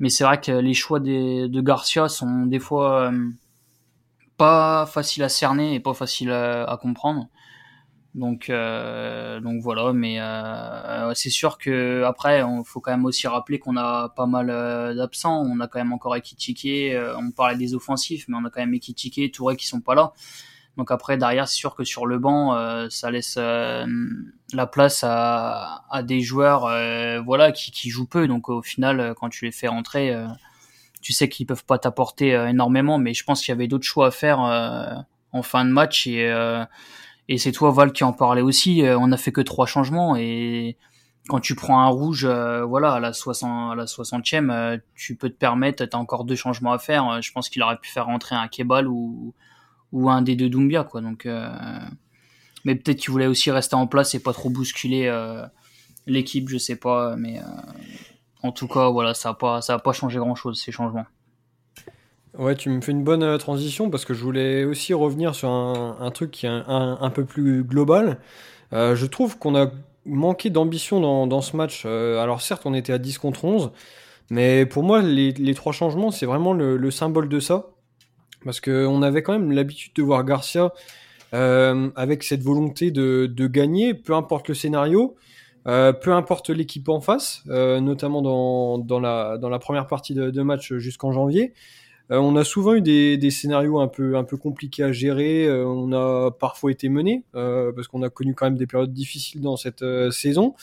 mais 0.00 0.08
c'est 0.10 0.24
vrai 0.24 0.40
que 0.40 0.52
les 0.52 0.74
choix 0.74 1.00
de 1.00 1.60
Garcia 1.60 2.08
sont 2.08 2.46
des 2.46 2.58
fois 2.58 3.12
pas 4.36 4.86
faciles 4.86 5.22
à 5.22 5.28
cerner 5.28 5.74
et 5.74 5.80
pas 5.80 5.94
faciles 5.94 6.32
à 6.32 6.78
comprendre. 6.80 7.28
Donc, 8.14 8.50
euh, 8.50 9.38
donc 9.40 9.62
voilà, 9.62 9.92
mais 9.92 10.20
euh, 10.20 11.14
c'est 11.14 11.30
sûr 11.30 11.58
que 11.58 12.02
après, 12.04 12.40
il 12.40 12.62
faut 12.64 12.80
quand 12.80 12.90
même 12.90 13.04
aussi 13.04 13.28
rappeler 13.28 13.60
qu'on 13.60 13.76
a 13.76 14.08
pas 14.08 14.26
mal 14.26 14.50
euh, 14.50 14.94
d'absents. 14.94 15.40
On 15.42 15.60
a 15.60 15.68
quand 15.68 15.78
même 15.78 15.92
encore 15.92 16.16
Ekitike, 16.16 16.66
euh, 16.66 17.14
on 17.16 17.30
parlait 17.30 17.56
des 17.56 17.74
offensifs, 17.74 18.26
mais 18.26 18.36
on 18.36 18.44
a 18.44 18.50
quand 18.50 18.60
même 18.60 18.74
Ekitike, 18.74 19.32
Touré 19.32 19.56
qui 19.56 19.66
sont 19.66 19.80
pas 19.80 19.94
là. 19.94 20.12
Donc 20.76 20.90
après, 20.90 21.18
derrière, 21.18 21.48
c'est 21.48 21.56
sûr 21.56 21.74
que 21.74 21.84
sur 21.84 22.06
le 22.06 22.18
banc, 22.18 22.54
euh, 22.54 22.88
ça 22.90 23.10
laisse 23.10 23.36
la 23.36 24.66
place 24.66 25.04
à, 25.04 26.02
des 26.04 26.20
joueurs, 26.20 26.62
voilà, 27.24 27.52
qui, 27.52 27.90
jouent 27.90 28.06
peu. 28.06 28.28
Donc 28.28 28.48
au 28.48 28.62
final, 28.62 29.14
quand 29.18 29.28
tu 29.28 29.44
les 29.44 29.52
fais 29.52 29.68
rentrer, 29.68 30.16
tu 31.02 31.12
sais 31.12 31.28
qu'ils 31.28 31.46
peuvent 31.46 31.64
pas 31.64 31.78
t'apporter 31.78 32.30
énormément. 32.48 32.98
Mais 32.98 33.14
je 33.14 33.24
pense 33.24 33.42
qu'il 33.42 33.52
y 33.52 33.54
avait 33.54 33.68
d'autres 33.68 33.86
choix 33.86 34.08
à 34.08 34.10
faire 34.10 34.40
en 35.32 35.42
fin 35.42 35.64
de 35.64 35.70
match 35.70 36.06
et 36.06 36.28
et 37.30 37.38
c'est 37.38 37.52
toi 37.52 37.70
Val 37.70 37.92
qui 37.92 38.02
en 38.02 38.12
parlait 38.12 38.42
aussi. 38.42 38.82
Euh, 38.82 38.98
on 38.98 39.12
a 39.12 39.16
fait 39.16 39.30
que 39.30 39.40
trois 39.40 39.64
changements 39.64 40.16
et 40.16 40.76
quand 41.28 41.38
tu 41.38 41.54
prends 41.54 41.78
un 41.80 41.86
rouge, 41.86 42.24
euh, 42.24 42.64
voilà, 42.64 42.94
à 42.94 43.00
la 43.00 43.12
60, 43.12 43.72
à 43.72 43.76
la 43.76 43.84
60e, 43.84 44.50
euh, 44.50 44.78
tu 44.96 45.14
peux 45.14 45.30
te 45.30 45.36
permettre, 45.36 45.84
t'as 45.84 45.96
encore 45.96 46.24
deux 46.24 46.34
changements 46.34 46.72
à 46.72 46.80
faire. 46.80 47.22
je 47.22 47.30
pense 47.30 47.48
qu'il 47.48 47.62
aurait 47.62 47.78
pu 47.78 47.88
faire 47.88 48.06
rentrer 48.06 48.34
un 48.34 48.48
Kebal 48.48 48.88
ou, 48.88 49.32
ou 49.92 50.10
un 50.10 50.22
des 50.22 50.36
deux 50.36 50.48
Doumbia, 50.48 50.84
quoi. 50.84 51.00
Donc, 51.00 51.26
mais 52.64 52.74
peut-être 52.74 52.98
qu'il 52.98 53.10
voulait 53.10 53.26
aussi 53.26 53.50
rester 53.50 53.74
en 53.74 53.86
place 53.86 54.14
et 54.14 54.20
pas 54.20 54.32
trop 54.32 54.50
bousculer 54.50 55.10
l'équipe, 56.06 56.48
je 56.48 56.58
sais 56.58 56.76
pas. 56.76 57.16
Mais 57.16 57.40
en 58.42 58.52
tout 58.52 58.68
cas, 58.68 58.88
voilà, 58.90 59.14
ça 59.14 59.30
a 59.30 59.34
pas, 59.34 59.62
ça 59.62 59.78
pas 59.78 59.92
changé 59.92 60.18
grand 60.18 60.34
chose 60.34 60.60
ces 60.60 60.72
changements. 60.72 61.06
Ouais, 62.38 62.54
tu 62.54 62.70
me 62.70 62.80
fais 62.80 62.92
une 62.92 63.02
bonne 63.02 63.22
euh, 63.22 63.38
transition 63.38 63.90
parce 63.90 64.04
que 64.04 64.14
je 64.14 64.22
voulais 64.22 64.64
aussi 64.64 64.94
revenir 64.94 65.34
sur 65.34 65.48
un, 65.48 66.10
truc 66.12 66.30
qui 66.30 66.46
est 66.46 66.48
un, 66.48 67.10
peu 67.10 67.24
plus 67.24 67.64
global. 67.64 68.18
Euh, 68.72 68.94
je 68.94 69.06
trouve 69.06 69.36
qu'on 69.38 69.56
a 69.56 69.70
manqué 70.06 70.48
d'ambition 70.48 71.26
dans, 71.26 71.40
ce 71.40 71.56
match. 71.56 71.82
Euh, 71.86 72.22
alors 72.22 72.40
certes, 72.40 72.62
on 72.66 72.74
était 72.74 72.92
à 72.92 72.98
10 72.98 73.18
contre 73.18 73.44
11, 73.44 73.72
mais 74.30 74.64
pour 74.64 74.84
moi, 74.84 75.02
les, 75.02 75.54
trois 75.54 75.72
changements, 75.72 76.10
c'est 76.12 76.26
vraiment 76.26 76.52
le, 76.52 76.90
symbole 76.90 77.28
de 77.28 77.40
ça. 77.40 77.70
Parce 78.44 78.60
qu'on 78.60 79.02
avait 79.02 79.22
quand 79.22 79.32
même 79.32 79.52
l'habitude 79.52 79.92
de 79.94 80.02
voir 80.02 80.24
Garcia 80.24 80.72
avec 81.32 82.24
cette 82.24 82.42
volonté 82.42 82.90
de, 82.90 83.46
gagner, 83.46 83.94
peu 83.94 84.14
importe 84.14 84.48
le 84.48 84.54
scénario. 84.54 85.16
peu 85.64 86.12
importe 86.12 86.50
l'équipe 86.50 86.88
en 86.88 87.00
face, 87.00 87.42
notamment 87.46 88.22
dans, 88.78 89.00
la, 89.00 89.58
première 89.60 89.86
partie 89.86 90.14
de 90.14 90.42
match 90.42 90.72
jusqu'en 90.74 91.12
janvier. 91.12 91.52
Euh, 92.10 92.18
on 92.18 92.34
a 92.36 92.44
souvent 92.44 92.74
eu 92.74 92.80
des, 92.80 93.30
scénarios 93.30 93.78
un 93.80 93.88
peu, 93.88 94.36
compliqués 94.36 94.82
à 94.82 94.92
gérer. 94.92 95.46
Euh, 95.46 95.64
on 95.64 95.92
a 95.92 96.30
parfois 96.30 96.72
été 96.72 96.88
mené 96.88 97.24
euh, 97.34 97.72
parce 97.72 97.86
qu'on 97.88 98.02
a 98.02 98.10
connu 98.10 98.34
quand 98.34 98.46
même 98.46 98.56
des 98.56 98.66
périodes 98.66 98.92
difficiles 98.92 99.40
dans 99.40 99.56
cette 99.56 99.84
saison. 100.10 100.54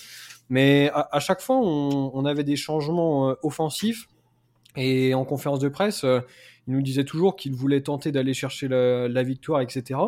Mais 0.50 0.92
à, 0.94 1.20
chaque 1.20 1.42
fois, 1.42 1.58
on, 1.58 2.26
avait 2.26 2.46
des 2.46 2.56
changements 2.56 3.36
offensifs. 3.44 4.08
Et 4.78 5.13
en 5.13 5.26
conférence 5.26 5.60
de 5.60 5.68
presse, 5.68 6.06
il 6.68 6.74
nous 6.74 6.82
disait 6.82 7.04
toujours 7.04 7.36
qu'il 7.36 7.54
voulait 7.54 7.82
tenter 7.82 8.12
d'aller 8.12 8.34
chercher 8.34 8.68
la, 8.70 9.24
victoire, 9.24 9.60
etc. 9.62 10.00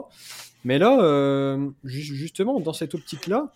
Mais 0.63 0.77
là, 0.77 1.58
justement, 1.84 2.60
dans 2.60 2.73
cette 2.73 2.95
optique-là, 2.95 3.51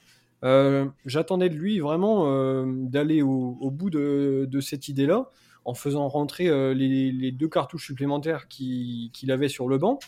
j'attendais 1.06 1.49
de 1.49 1.56
lui 1.56 1.80
vraiment 1.80 2.65
d'aller 2.65 3.21
au, 3.21 3.71
bout 3.71 3.89
de 3.89 4.60
cette 4.60 4.88
idée-là 4.89 5.30
en 5.65 5.73
faisant 5.73 6.08
rentrer 6.08 6.47
euh, 6.47 6.73
les, 6.73 7.32
deux 7.32 7.47
cartouches 7.47 7.86
supplémentaires 7.86 8.47
qu'il 8.47 9.32
avait 9.32 9.49
sur 9.49 9.67
le 9.67 9.78
banc. 9.78 9.99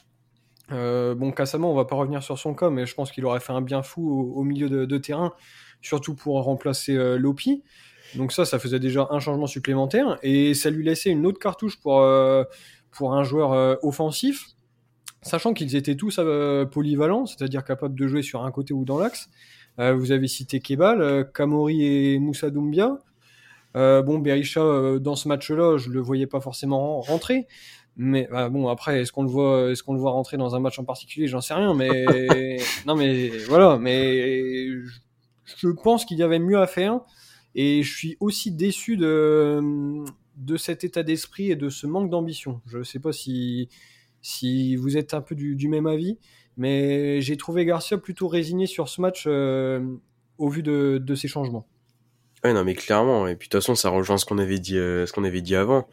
Euh, 0.71 1.15
bon, 1.15 1.31
Cassama, 1.31 1.67
on 1.67 1.75
va 1.75 1.85
pas 1.85 1.95
revenir 1.95 2.23
sur 2.23 2.37
son 2.37 2.53
cas, 2.53 2.69
mais 2.69 2.85
je 2.85 2.95
pense 2.95 3.11
qu'il 3.11 3.25
aurait 3.25 3.39
fait 3.39 3.53
un 3.53 3.61
bien 3.61 3.83
fou 3.83 4.33
au, 4.35 4.43
milieu 4.43 4.69
de, 4.69 4.97
terrain, 4.97 5.33
surtout 5.81 6.15
pour 6.15 6.41
remplacer 6.43 6.95
euh, 6.95 7.17
Lopi. 7.17 7.63
Donc 8.15 8.31
ça, 8.31 8.45
ça 8.45 8.59
faisait 8.59 8.79
déjà 8.79 9.07
un 9.11 9.19
changement 9.19 9.47
supplémentaire, 9.47 10.17
et 10.23 10.53
ça 10.53 10.69
lui 10.69 10.83
laissait 10.85 11.09
une 11.09 11.25
autre 11.25 11.39
cartouche 11.39 11.79
pour, 11.79 12.05
pour 12.91 13.13
un 13.13 13.23
joueur 13.23 13.77
offensif, 13.83 14.47
sachant 15.21 15.53
qu'ils 15.53 15.75
étaient 15.75 15.95
tous 15.95 16.19
polyvalents, 16.71 17.25
c'est-à-dire 17.25 17.63
capables 17.63 17.97
de 17.97 18.07
jouer 18.07 18.21
sur 18.21 18.43
un 18.43 18.51
côté 18.51 18.73
ou 18.73 18.85
dans 18.85 18.99
l'axe. 18.99 19.29
vous 19.77 20.11
avez 20.11 20.27
cité 20.27 20.59
Kebal, 20.59 21.29
Kamori 21.33 21.83
et 21.83 22.19
Moussa 22.19 22.49
Doumbia. 22.49 22.99
Euh, 23.75 24.01
bon, 24.01 24.19
Berisha, 24.19 24.61
euh, 24.61 24.99
dans 24.99 25.15
ce 25.15 25.27
match-là, 25.27 25.77
je 25.77 25.89
le 25.89 25.99
voyais 25.99 26.27
pas 26.27 26.39
forcément 26.39 27.01
rentrer. 27.01 27.47
Mais 27.97 28.27
bah, 28.31 28.49
bon, 28.49 28.67
après, 28.69 29.01
est-ce 29.01 29.11
qu'on 29.11 29.23
le 29.23 29.29
voit, 29.29 29.71
est-ce 29.71 29.83
qu'on 29.83 29.93
le 29.93 29.99
voit 29.99 30.11
rentrer 30.11 30.37
dans 30.37 30.55
un 30.55 30.59
match 30.59 30.79
en 30.79 30.83
particulier? 30.83 31.27
J'en 31.27 31.41
sais 31.41 31.53
rien. 31.53 31.73
Mais 31.73 32.05
non, 32.85 32.95
mais 32.95 33.29
voilà. 33.49 33.77
Mais 33.77 34.67
je 35.45 35.67
pense 35.83 36.05
qu'il 36.05 36.17
y 36.17 36.23
avait 36.23 36.39
mieux 36.39 36.59
à 36.59 36.67
faire. 36.67 37.01
Et 37.55 37.83
je 37.83 37.95
suis 37.95 38.17
aussi 38.19 38.51
déçu 38.51 38.97
de 38.97 40.03
de 40.37 40.57
cet 40.57 40.83
état 40.83 41.01
d'esprit 41.01 41.51
et 41.51 41.55
de 41.55 41.69
ce 41.69 41.87
manque 41.87 42.09
d'ambition. 42.09 42.61
Je 42.65 42.79
ne 42.79 42.83
sais 42.83 42.99
pas 42.99 43.13
si 43.13 43.69
si 44.21 44.75
vous 44.75 44.97
êtes 44.97 45.13
un 45.13 45.21
peu 45.21 45.35
du, 45.35 45.67
même 45.67 45.85
avis, 45.85 46.17
mais 46.57 47.21
j'ai 47.21 47.37
trouvé 47.37 47.63
Garcia 47.63 47.97
plutôt 47.97 48.27
résigné 48.27 48.65
sur 48.65 48.89
ce 48.89 48.99
match 48.99 49.25
euh, 49.27 49.79
au 50.39 50.49
vu 50.49 50.63
de, 50.63 50.99
de 51.01 51.15
ces 51.15 51.27
changements. 51.27 51.67
Ouais, 52.43 52.53
non, 52.53 52.63
mais 52.63 52.75
clairement. 52.75 53.27
Et 53.27 53.35
puis, 53.35 53.47
de 53.47 53.51
toute 53.51 53.61
façon, 53.61 53.75
ça 53.75 53.89
rejoint 53.89 54.17
ce 54.17 54.25
qu'on 54.25 54.37
avait 54.39 54.59
dit, 54.59 54.77
euh, 54.77 55.05
avait 55.17 55.41
dit 55.41 55.55
avant. 55.55 55.87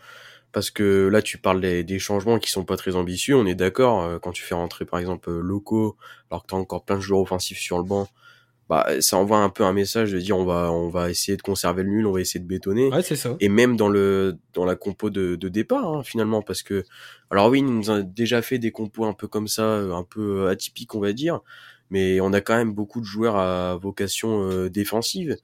Parce 0.53 0.70
que 0.70 1.09
là, 1.09 1.22
tu 1.22 1.38
parles 1.38 1.61
des, 1.61 1.98
changements 1.98 2.38
qui 2.38 2.51
sont 2.51 2.64
pas 2.64 2.77
très 2.77 2.94
ambitieux. 2.96 3.37
On 3.37 3.46
est 3.46 3.55
d'accord. 3.55 4.03
Euh, 4.03 4.18
quand 4.18 4.33
tu 4.33 4.42
fais 4.42 4.55
rentrer, 4.55 4.85
par 4.85 4.98
exemple, 4.98 5.31
Loco, 5.31 5.96
alors 6.31 6.42
que 6.42 6.48
t'as 6.48 6.57
encore 6.57 6.85
plein 6.85 6.96
de 6.96 7.01
joueurs 7.01 7.20
offensifs 7.20 7.59
sur 7.59 7.79
le 7.79 7.85
banc, 7.85 8.09
bah, 8.72 9.00
ça 9.00 9.18
envoie 9.18 9.38
un 9.38 9.50
peu 9.50 9.64
un 9.64 9.74
message 9.74 10.12
de 10.12 10.18
dire 10.18 10.38
on 10.38 10.46
va, 10.46 10.72
on 10.72 10.88
va 10.88 11.11
essayer 11.11 11.37
de 11.37 11.42
conserver 11.42 11.82
le 11.82 11.90
nul, 11.90 12.06
on 12.06 12.12
va 12.12 12.22
essayer 12.22 12.40
de 12.40 12.46
bétonner. 12.46 12.88
Ouais, 12.88 13.02
c'est 13.02 13.16
ça. 13.16 13.37
Et 13.38 13.50
même 13.50 13.76
dans 13.76 13.88
le, 13.88 14.38
dans 14.54 14.64
la 14.64 14.76
compo 14.76 15.11
de, 15.11 15.37
de 15.37 15.48
départ, 15.48 15.87
hein, 15.92 16.02
finalement, 16.02 16.40
parce 16.40 16.62
que, 16.62 16.85
alors 17.30 17.50
oui, 17.50 17.58
il 17.58 17.66
nous 17.66 17.90
a 17.90 18.02
déjà 18.02 18.40
fait 18.40 18.58
des 18.58 18.70
compos 18.70 19.04
un 19.04 19.12
peu 19.12 19.28
comme 19.28 19.46
ça, 19.46 19.76
un 19.76 20.04
peu 20.04 20.48
atypiques, 20.48 20.94
on 20.94 21.00
va 21.00 21.12
dire. 21.12 21.40
Mais 21.90 22.22
on 22.22 22.32
a 22.32 22.40
quand 22.40 22.56
même 22.56 22.72
beaucoup 22.72 23.00
de 23.00 23.04
joueurs 23.04 23.37
à 23.37 23.76
vocation 23.76 24.68
défensive. 24.68 25.37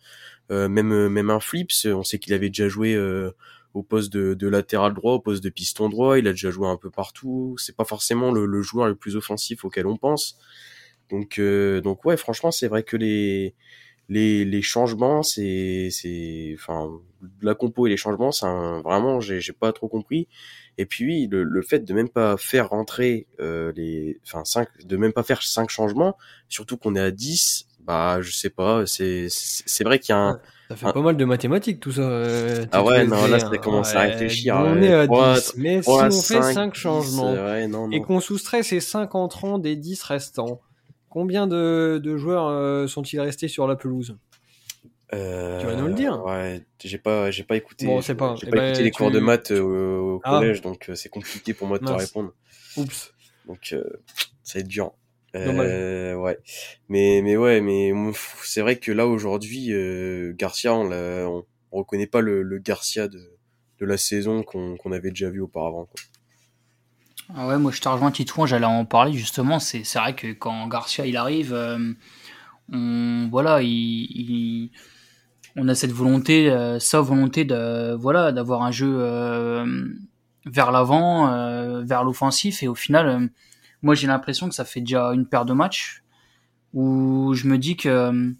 Euh, 0.50 0.68
même 0.68 0.92
euh, 0.92 1.08
même 1.08 1.30
un 1.30 1.40
Flips, 1.40 1.86
on 1.86 2.02
sait 2.02 2.18
qu'il 2.18 2.32
avait 2.32 2.48
déjà 2.48 2.68
joué 2.68 2.94
euh, 2.94 3.32
au 3.74 3.82
poste 3.82 4.10
de, 4.10 4.32
de, 4.32 4.48
latéral 4.48 4.94
droit, 4.94 5.12
au 5.12 5.20
poste 5.20 5.44
de 5.44 5.50
piston 5.50 5.88
droit. 5.90 6.18
Il 6.18 6.26
a 6.26 6.30
déjà 6.30 6.50
joué 6.50 6.66
un 6.66 6.76
peu 6.76 6.90
partout. 6.90 7.56
C'est 7.58 7.76
pas 7.76 7.84
forcément 7.84 8.32
le, 8.32 8.46
le, 8.46 8.62
joueur 8.62 8.88
le 8.88 8.94
plus 8.94 9.16
offensif 9.16 9.64
auquel 9.64 9.86
on 9.86 9.98
pense. 9.98 10.38
Donc 11.10 11.40
donc 11.82 12.04
ouais, 12.04 12.16
franchement, 12.16 12.50
c'est 12.50 12.68
vrai 12.68 12.82
que 12.82 12.96
les 12.96 13.54
les, 14.10 14.44
les 14.46 14.62
changements, 14.62 15.22
c'est 15.22 15.88
c'est 15.90 16.52
enfin 16.58 16.90
la 17.42 17.54
compo 17.54 17.86
et 17.86 17.90
les 17.90 17.96
changements, 17.98 18.32
c'est 18.32 18.46
vraiment 18.82 19.20
j'ai 19.20 19.40
j'ai 19.40 19.52
pas 19.52 19.72
trop 19.72 19.88
compris. 19.88 20.28
Et 20.78 20.86
puis 20.86 21.26
le, 21.26 21.42
le 21.42 21.62
fait 21.62 21.80
de 21.80 21.92
même 21.92 22.08
pas 22.08 22.36
faire 22.38 22.70
rentrer 22.70 23.26
euh, 23.40 23.72
les 23.76 24.18
enfin 24.24 24.44
cinq 24.44 24.68
de 24.84 24.96
même 24.96 25.12
pas 25.12 25.22
faire 25.24 25.42
cinq 25.42 25.68
changements, 25.70 26.16
surtout 26.48 26.76
qu'on 26.78 26.94
est 26.94 27.00
à 27.00 27.10
10 27.10 27.66
Bah, 27.80 28.18
je 28.22 28.30
sais 28.30 28.50
pas. 28.50 28.86
C'est 28.86 29.26
c'est 29.30 29.84
vrai 29.84 29.98
qu'il 29.98 30.12
y 30.14 30.16
a 30.16 30.20
un. 30.20 30.40
Ça 30.70 30.76
fait 30.76 30.92
pas 30.92 31.00
mal 31.00 31.16
de 31.16 31.24
mathématiques 31.24 31.80
tout 31.80 31.92
ça. 31.92 32.02
euh, 32.02 32.66
Ah 32.72 32.84
ouais, 32.84 33.04
T2SD, 33.04 33.08
non, 33.08 33.26
là, 33.26 33.38
ça 33.40 33.58
commence 33.58 33.94
à 33.94 34.00
Ouais, 34.00 34.10
réfléchir. 34.12 34.54
On 34.56 34.74
ouais. 34.76 34.84
est 34.86 34.92
à 34.92 35.06
Trois- 35.06 35.34
10. 35.34 35.54
Mais 35.56 35.80
trois, 35.80 36.10
si 36.10 36.18
on 36.18 36.22
fait 36.22 36.42
cinq, 36.42 36.52
5 36.54 36.74
dix, 36.74 36.80
changements 36.80 37.32
ouais, 37.32 37.66
non, 37.66 37.90
et 37.90 37.98
non. 38.00 38.04
qu'on 38.06 38.20
soustrait 38.20 38.62
ces 38.62 38.80
5 38.80 39.14
entrants 39.14 39.58
des 39.58 39.76
10 39.76 40.02
restants, 40.02 40.60
combien 41.10 41.46
de, 41.46 42.00
de 42.02 42.16
joueurs 42.16 42.46
euh, 42.48 42.86
sont-ils 42.86 43.20
restés 43.20 43.48
sur 43.48 43.66
la 43.66 43.76
pelouse? 43.76 44.16
Euh, 45.14 45.58
tu 45.60 45.66
vas 45.66 45.74
nous 45.74 45.86
le 45.86 45.94
dire. 45.94 46.22
Ouais, 46.24 46.62
j'ai 46.84 46.98
pas, 46.98 47.30
j'ai 47.30 47.42
pas 47.44 47.56
écouté. 47.56 47.86
Bon, 47.86 48.02
c'est 48.02 48.14
pas- 48.14 48.34
J'ai 48.40 48.48
eh 48.48 48.50
pas 48.50 48.56
ben, 48.58 48.66
écouté 48.68 48.82
les 48.84 48.90
tu- 48.90 48.96
cours 48.98 49.10
de 49.10 49.20
maths 49.20 49.50
euh, 49.52 49.96
au, 49.98 50.20
Ah. 50.24 50.38
collège, 50.38 50.60
donc 50.60 50.90
euh, 50.90 50.94
c'est 50.94 51.08
compliqué 51.08 51.54
pour 51.54 51.66
moi 51.66 51.78
de 51.78 51.84
te 51.86 51.92
répondre. 51.92 52.34
Oups. 52.76 53.14
Donc 53.46 53.70
euh, 53.72 53.82
ça 54.42 54.58
va 54.58 54.60
être 54.60 54.68
dur. 54.68 54.92
Euh, 55.34 56.14
ouais. 56.14 56.38
Mais 56.90 57.20
mais 57.22 57.36
ouais, 57.38 57.60
mais 57.62 57.92
c'est 58.42 58.60
vrai 58.60 58.76
que 58.76 58.92
là 58.92 59.06
aujourd'hui, 59.06 59.72
euh, 59.72 60.34
Garcia, 60.36 60.74
on, 60.74 60.90
on, 60.92 61.44
on 61.72 61.78
reconnaît 61.78 62.06
pas 62.06 62.20
le, 62.20 62.42
le 62.42 62.58
Garcia 62.58 63.08
de, 63.08 63.18
de 63.80 63.86
la 63.86 63.96
saison 63.96 64.42
qu'on 64.42 64.76
avait 64.92 65.10
déjà 65.10 65.30
vu 65.30 65.40
auparavant. 65.40 65.86
quoi. 65.86 66.00
Ah 67.34 67.46
ouais, 67.46 67.58
moi 67.58 67.70
je 67.72 67.80
te 67.80 67.88
rejoins 67.88 68.10
Titouan, 68.10 68.46
j'allais 68.46 68.64
en 68.66 68.84
parler 68.84 69.12
justement. 69.12 69.58
C'est 69.58 69.82
vrai 69.94 70.14
que 70.14 70.32
quand 70.32 70.66
Garcia 70.68 71.06
il 71.06 71.16
arrive, 71.16 71.52
euh, 71.52 71.92
on 72.72 73.28
voilà, 73.30 73.62
il, 73.62 73.68
il- 73.70 74.70
on 75.56 75.68
a 75.68 75.74
cette 75.74 75.92
volonté, 75.92 76.50
euh, 76.50 76.78
sa 76.80 77.00
volonté 77.00 77.44
de 77.44 77.94
voilà 77.94 78.32
d'avoir 78.32 78.62
un 78.62 78.70
jeu 78.72 78.94
euh, 79.00 79.86
vers 80.46 80.72
l'avant, 80.72 81.28
euh, 81.32 81.82
vers 81.84 82.04
l'offensif. 82.04 82.62
Et 82.62 82.68
au 82.68 82.74
final, 82.76 83.08
euh, 83.08 83.28
moi 83.82 83.94
j'ai 83.94 84.06
l'impression 84.08 84.48
que 84.48 84.54
ça 84.54 84.64
fait 84.64 84.80
déjà 84.80 85.08
une 85.14 85.26
paire 85.26 85.44
de 85.46 85.52
matchs 85.54 86.02
où 86.74 87.34
je 87.34 87.48
me 87.48 87.58
dis 87.58 87.76
que 87.76 87.88
euh, 87.90 88.30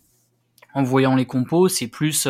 en 0.75 0.83
voyant 0.83 1.17
les 1.17 1.27
compos, 1.27 1.69
c'est 1.69 1.89
plus 1.89 2.27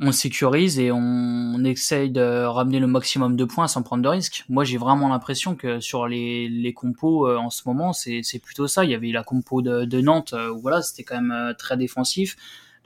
on 0.00 0.12
sécurise 0.12 0.78
et 0.78 0.92
on 0.92 1.64
essaye 1.64 2.10
de 2.10 2.44
ramener 2.44 2.78
le 2.78 2.86
maximum 2.86 3.36
de 3.36 3.44
points 3.44 3.66
sans 3.66 3.82
prendre 3.82 4.02
de 4.02 4.08
risques. 4.08 4.44
Moi, 4.48 4.64
j'ai 4.64 4.78
vraiment 4.78 5.08
l'impression 5.08 5.56
que 5.56 5.80
sur 5.80 6.06
les, 6.06 6.48
les 6.48 6.72
compos 6.72 7.26
euh, 7.26 7.36
en 7.36 7.50
ce 7.50 7.62
moment, 7.66 7.92
c'est 7.92 8.22
plutôt 8.40 8.68
ça. 8.68 8.84
Il 8.84 8.90
y 8.90 8.94
avait 8.94 9.10
la 9.10 9.24
compo 9.24 9.60
de, 9.60 9.84
de 9.84 10.00
Nantes, 10.00 10.34
euh, 10.34 10.50
où 10.50 10.60
voilà, 10.60 10.82
c'était 10.82 11.02
quand 11.02 11.20
même 11.20 11.32
euh, 11.32 11.52
très 11.52 11.76
défensif. 11.76 12.36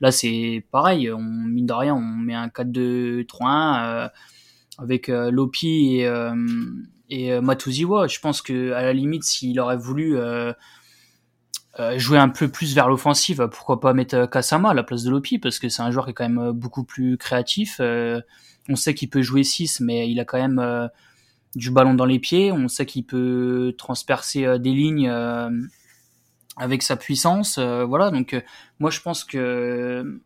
Là, 0.03 0.11
c'est 0.11 0.64
pareil. 0.72 1.11
On 1.12 1.22
mine 1.22 1.66
de 1.66 1.72
rien, 1.72 1.94
on 1.94 2.01
met 2.01 2.35
un 2.35 2.48
4-2-3-1 2.48 3.25
euh, 3.85 4.09
avec 4.79 5.09
euh, 5.09 5.31
Lopi 5.31 5.98
et, 5.98 6.07
euh, 6.09 6.35
et 7.09 7.40
Matuziwa. 7.40 8.09
Je 8.09 8.18
pense 8.18 8.42
que 8.42 8.72
à 8.72 8.83
la 8.83 8.92
limite, 8.92 9.22
s'il 9.22 9.61
aurait 9.61 9.77
voulu 9.77 10.16
jouer 11.96 12.18
un 12.18 12.28
peu 12.28 12.48
plus 12.48 12.74
vers 12.74 12.88
l'offensive, 12.88 13.48
pourquoi 13.50 13.80
pas 13.80 13.94
mettre 13.94 14.14
euh, 14.14 14.26
Kasama 14.26 14.70
à 14.70 14.74
la 14.74 14.82
place 14.82 15.02
de 15.04 15.11
Lopi 15.11 15.38
parce 15.38 15.58
que 15.58 15.68
c'est 15.68 15.82
un 15.82 15.90
joueur 15.90 16.04
qui 16.04 16.11
est 16.11 16.14
quand 16.14 16.28
même 16.28 16.38
euh, 16.38 16.52
beaucoup 16.52 16.85
plus 16.85 17.16
créatif. 17.16 17.78
Euh, 17.80 18.20
on 18.68 18.76
sait 18.76 18.94
qu'il 18.94 19.08
peut 19.08 19.22
jouer 19.22 19.42
6 19.42 19.80
mais 19.80 20.11
il 20.11 20.20
a 20.20 20.24
quand 20.24 20.38
même 20.38 20.58
euh, 20.58 20.87
du 21.54 21.70
ballon 21.70 21.94
dans 21.94 22.04
les 22.04 22.18
pieds. 22.18 22.52
On 22.52 22.68
sait 22.68 22.87
qu'il 22.87 23.06
peut 23.06 23.74
transpercer 23.78 24.44
euh, 24.44 24.58
des 24.58 24.72
lignes 24.72 25.08
euh, 25.08 25.50
avec 26.56 26.82
sa 26.82 26.96
puissance. 26.96 27.56
Euh, 27.58 27.85
voilà, 27.85 28.11
donc 28.11 28.35
euh, 28.35 28.42
moi 28.78 28.90
je 28.90 29.00
pense 29.00 29.24
que 29.24 30.20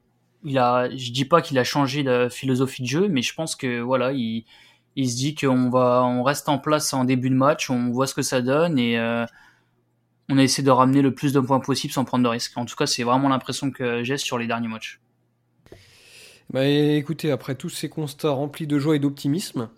il 0.44 0.58
a, 0.58 0.88
je 0.90 1.12
dis 1.12 1.24
pas 1.24 1.42
qu'il 1.42 1.58
a 1.58 1.64
changé 1.64 2.02
de 2.04 2.28
philosophie 2.28 2.82
de 2.82 2.88
jeu, 2.88 3.08
mais 3.08 3.22
je 3.22 3.34
pense 3.34 3.56
que 3.56 3.80
voilà, 3.80 4.12
il, 4.12 4.44
il 4.96 5.10
se 5.10 5.16
dit 5.16 5.34
qu'on 5.34 5.70
va, 5.70 6.04
on 6.04 6.22
reste 6.22 6.48
en 6.48 6.58
place 6.58 6.92
en 6.94 7.04
début 7.04 7.30
de 7.30 7.34
match, 7.34 7.70
on 7.70 7.90
voit 7.90 8.06
ce 8.06 8.14
que 8.14 8.22
ça 8.22 8.42
donne 8.42 8.78
et 8.78 8.96
on 10.28 10.38
essaie 10.38 10.62
de 10.62 10.70
ramener 10.70 11.02
le 11.02 11.14
plus 11.14 11.32
de 11.32 11.40
points 11.40 11.60
possible 11.60 11.92
sans 11.92 12.04
prendre 12.04 12.24
de 12.24 12.28
risques. 12.28 12.56
En 12.56 12.64
tout 12.64 12.76
cas, 12.76 12.86
c'est 12.86 13.02
vraiment 13.02 13.28
l'impression 13.28 13.70
que 13.70 14.02
j'ai 14.02 14.16
sur 14.16 14.38
les 14.38 14.46
derniers 14.46 14.68
matchs. 14.68 15.00
Bah 16.50 16.64
écoutez, 16.64 17.30
après 17.30 17.54
tous 17.56 17.70
ces 17.70 17.88
constats 17.88 18.30
remplis 18.30 18.66
de 18.66 18.78
joie 18.78 18.94
et 18.94 18.98
d'optimisme, 19.00 19.68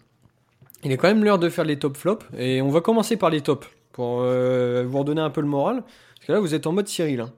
il 0.85 0.93
est 0.93 0.97
quand 0.97 1.09
même 1.09 1.25
l'heure 1.25 1.39
de 1.39 1.49
faire 1.49 1.65
les 1.65 1.79
top 1.79 1.97
flops. 1.97 2.27
Et 2.37 2.63
on 2.63 2.69
va 2.69 2.81
commencer 2.81 3.17
par 3.17 3.31
les 3.31 3.41
tops 3.41 3.67
pour 3.93 4.21
euh, 4.21 4.85
vous 4.87 4.99
redonner 4.99 5.21
un 5.23 5.31
peu 5.31 5.41
le 5.41 5.47
moral. 5.47 5.83
Parce 5.83 6.27
que 6.27 6.33
là, 6.33 6.41
vous 6.41 6.55
êtes 6.55 6.67
en 6.67 6.73
mode 6.73 6.89
Cyril. 6.89 7.21
hein. 7.21 7.33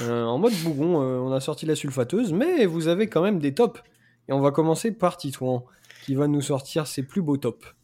Euh, 0.00 0.24
en 0.24 0.38
mode 0.38 0.54
bougon, 0.62 1.02
euh, 1.02 1.18
on 1.18 1.32
a 1.32 1.40
sorti 1.40 1.66
la 1.66 1.76
sulfateuse, 1.76 2.32
mais 2.32 2.66
vous 2.66 2.88
avez 2.88 3.08
quand 3.08 3.22
même 3.22 3.38
des 3.38 3.52
tops. 3.52 3.80
Et 4.28 4.32
on 4.32 4.40
va 4.40 4.50
commencer 4.50 4.92
par 4.92 5.16
Titouan, 5.16 5.64
qui 6.04 6.14
va 6.14 6.28
nous 6.28 6.40
sortir 6.40 6.86
ses 6.86 7.02
plus 7.02 7.22
beaux 7.22 7.36
tops. 7.36 7.74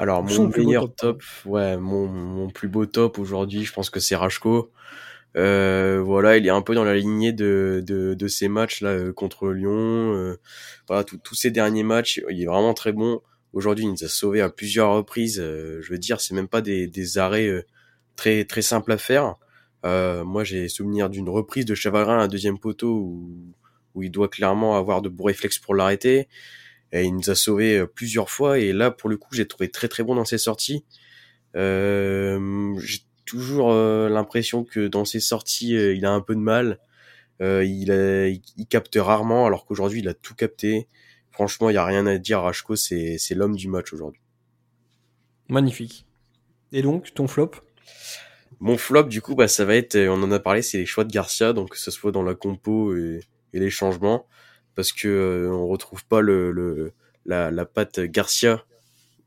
Alors 0.00 0.22
mon 0.22 0.48
meilleur 0.48 0.84
top. 0.94 0.96
top, 0.96 1.22
ouais, 1.44 1.76
mon, 1.76 2.06
mon 2.06 2.48
plus 2.48 2.68
beau 2.68 2.86
top 2.86 3.18
aujourd'hui, 3.18 3.64
je 3.64 3.72
pense 3.72 3.90
que 3.90 4.00
c'est 4.00 4.16
Rachko. 4.16 4.70
Euh, 5.36 6.00
voilà, 6.02 6.38
il 6.38 6.46
est 6.46 6.50
un 6.50 6.62
peu 6.62 6.74
dans 6.74 6.84
la 6.84 6.96
lignée 6.96 7.32
de, 7.34 7.84
de, 7.86 8.14
de 8.14 8.28
ces 8.28 8.48
matchs 8.48 8.80
là 8.80 8.90
euh, 8.90 9.12
contre 9.12 9.50
Lyon. 9.50 10.14
euh, 10.16 10.36
voilà, 10.88 11.04
tous 11.04 11.34
ces 11.34 11.50
derniers 11.50 11.82
matchs, 11.82 12.22
il 12.30 12.42
est 12.42 12.46
vraiment 12.46 12.72
très 12.72 12.92
bon. 12.92 13.20
Aujourd'hui, 13.52 13.84
il 13.84 13.90
nous 13.90 14.02
a 14.04 14.08
sauvés 14.08 14.40
à 14.40 14.48
plusieurs 14.48 14.90
reprises. 14.94 15.38
euh, 15.38 15.80
je 15.82 15.92
veux 15.92 15.98
dire, 15.98 16.18
c'est 16.20 16.34
même 16.34 16.48
pas 16.48 16.62
des, 16.62 16.86
des 16.86 17.18
arrêts 17.18 17.46
euh, 17.48 17.62
très 18.16 18.44
très 18.44 18.62
simples 18.62 18.92
à 18.92 18.98
faire. 18.98 19.34
Euh, 19.84 20.24
moi, 20.24 20.44
j'ai 20.44 20.68
souvenir 20.68 21.10
d'une 21.10 21.28
reprise 21.28 21.66
de 21.66 21.74
Chavarin 21.74 22.18
à 22.20 22.22
un 22.22 22.28
deuxième 22.28 22.58
poteau 22.58 22.94
où, 22.96 23.30
où 23.94 24.02
il 24.02 24.10
doit 24.10 24.28
clairement 24.28 24.76
avoir 24.78 25.02
de 25.02 25.10
bons 25.10 25.24
réflexes 25.24 25.58
pour 25.58 25.74
l'arrêter. 25.74 26.26
Et 26.92 27.04
il 27.04 27.14
nous 27.14 27.30
a 27.30 27.34
sauvés 27.34 27.78
euh, 27.78 27.86
plusieurs 27.86 28.30
fois. 28.30 28.58
Et 28.58 28.72
là, 28.72 28.90
pour 28.90 29.08
le 29.08 29.16
coup, 29.16 29.34
j'ai 29.34 29.46
trouvé 29.46 29.70
très 29.70 29.88
très 29.88 30.02
bon 30.02 30.14
dans 30.14 30.24
ses 30.24 30.38
sorties. 30.38 30.84
Euh, 31.56 32.74
j'ai 32.78 33.00
toujours 33.24 33.72
euh, 33.72 34.08
l'impression 34.08 34.64
que 34.64 34.88
dans 34.88 35.04
ses 35.04 35.20
sorties, 35.20 35.74
il 35.74 36.04
a 36.04 36.12
un 36.12 36.20
peu 36.20 36.34
de 36.34 36.40
mal. 36.40 36.78
Euh, 37.40 37.64
il, 37.64 37.90
a- 37.92 38.28
il, 38.28 38.42
il 38.56 38.66
capte 38.66 38.96
rarement, 38.96 39.46
alors 39.46 39.64
qu'aujourd'hui, 39.66 40.00
il 40.00 40.08
a 40.08 40.14
tout 40.14 40.34
capté. 40.34 40.88
Franchement, 41.30 41.70
il 41.70 41.74
y 41.74 41.78
a 41.78 41.84
rien 41.84 42.06
à 42.06 42.18
dire. 42.18 42.40
Rachko, 42.40 42.76
c'est 42.76 43.16
c'est 43.18 43.34
l'homme 43.34 43.56
du 43.56 43.68
match 43.68 43.92
aujourd'hui. 43.92 44.20
Magnifique. 45.48 46.06
Et 46.72 46.82
donc, 46.82 47.14
ton 47.14 47.26
flop? 47.26 47.52
Mon 48.60 48.76
flop, 48.76 49.04
du 49.04 49.22
coup, 49.22 49.34
bah, 49.34 49.48
ça 49.48 49.64
va 49.64 49.74
être, 49.74 49.96
on 49.96 50.22
en 50.22 50.30
a 50.32 50.38
parlé, 50.38 50.60
c'est 50.60 50.78
les 50.78 50.86
choix 50.86 51.04
de 51.04 51.10
Garcia, 51.10 51.52
donc 51.52 51.70
que 51.70 51.78
ce 51.78 51.90
soit 51.90 52.12
dans 52.12 52.22
la 52.22 52.34
compo 52.34 52.94
et, 52.94 53.20
et 53.54 53.58
les 53.58 53.70
changements, 53.70 54.26
parce 54.80 54.92
que 54.92 55.08
euh, 55.08 55.50
on 55.52 55.68
retrouve 55.68 56.06
pas 56.06 56.22
le, 56.22 56.52
le 56.52 56.92
la, 57.26 57.50
la 57.50 57.66
patte 57.66 58.00
Garcia 58.00 58.64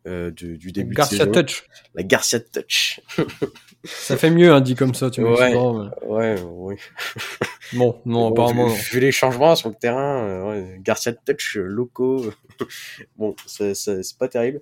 euh, 0.07 0.31
du, 0.31 0.57
du 0.57 0.71
début 0.71 0.95
Garcia 0.95 1.25
de 1.27 1.33
saison. 1.33 1.45
Touch. 1.45 1.63
La 1.93 2.01
Garcia 2.01 2.39
Touch. 2.39 2.99
Ça 3.85 4.17
fait 4.17 4.31
mieux, 4.31 4.51
hein, 4.51 4.61
dit 4.61 4.73
comme 4.75 4.95
ça, 4.95 5.11
tu 5.11 5.21
vois. 5.21 5.39
Ouais. 5.39 5.55
Ouais, 6.01 6.41
oui. 6.43 6.75
Bon, 7.73 7.99
non, 8.05 8.29
Bon, 8.29 8.31
apparemment 8.31 8.67
vu, 8.67 8.81
vu 8.93 8.99
les 8.99 9.11
changements 9.11 9.55
sur 9.55 9.69
le 9.69 9.75
terrain, 9.75 10.27
euh, 10.27 10.43
ouais, 10.49 10.79
Garcia 10.79 11.13
Touch, 11.13 11.55
locaux, 11.55 12.31
bon, 13.17 13.35
c'est 13.45 13.73
pas 14.19 14.27
terrible. 14.27 14.61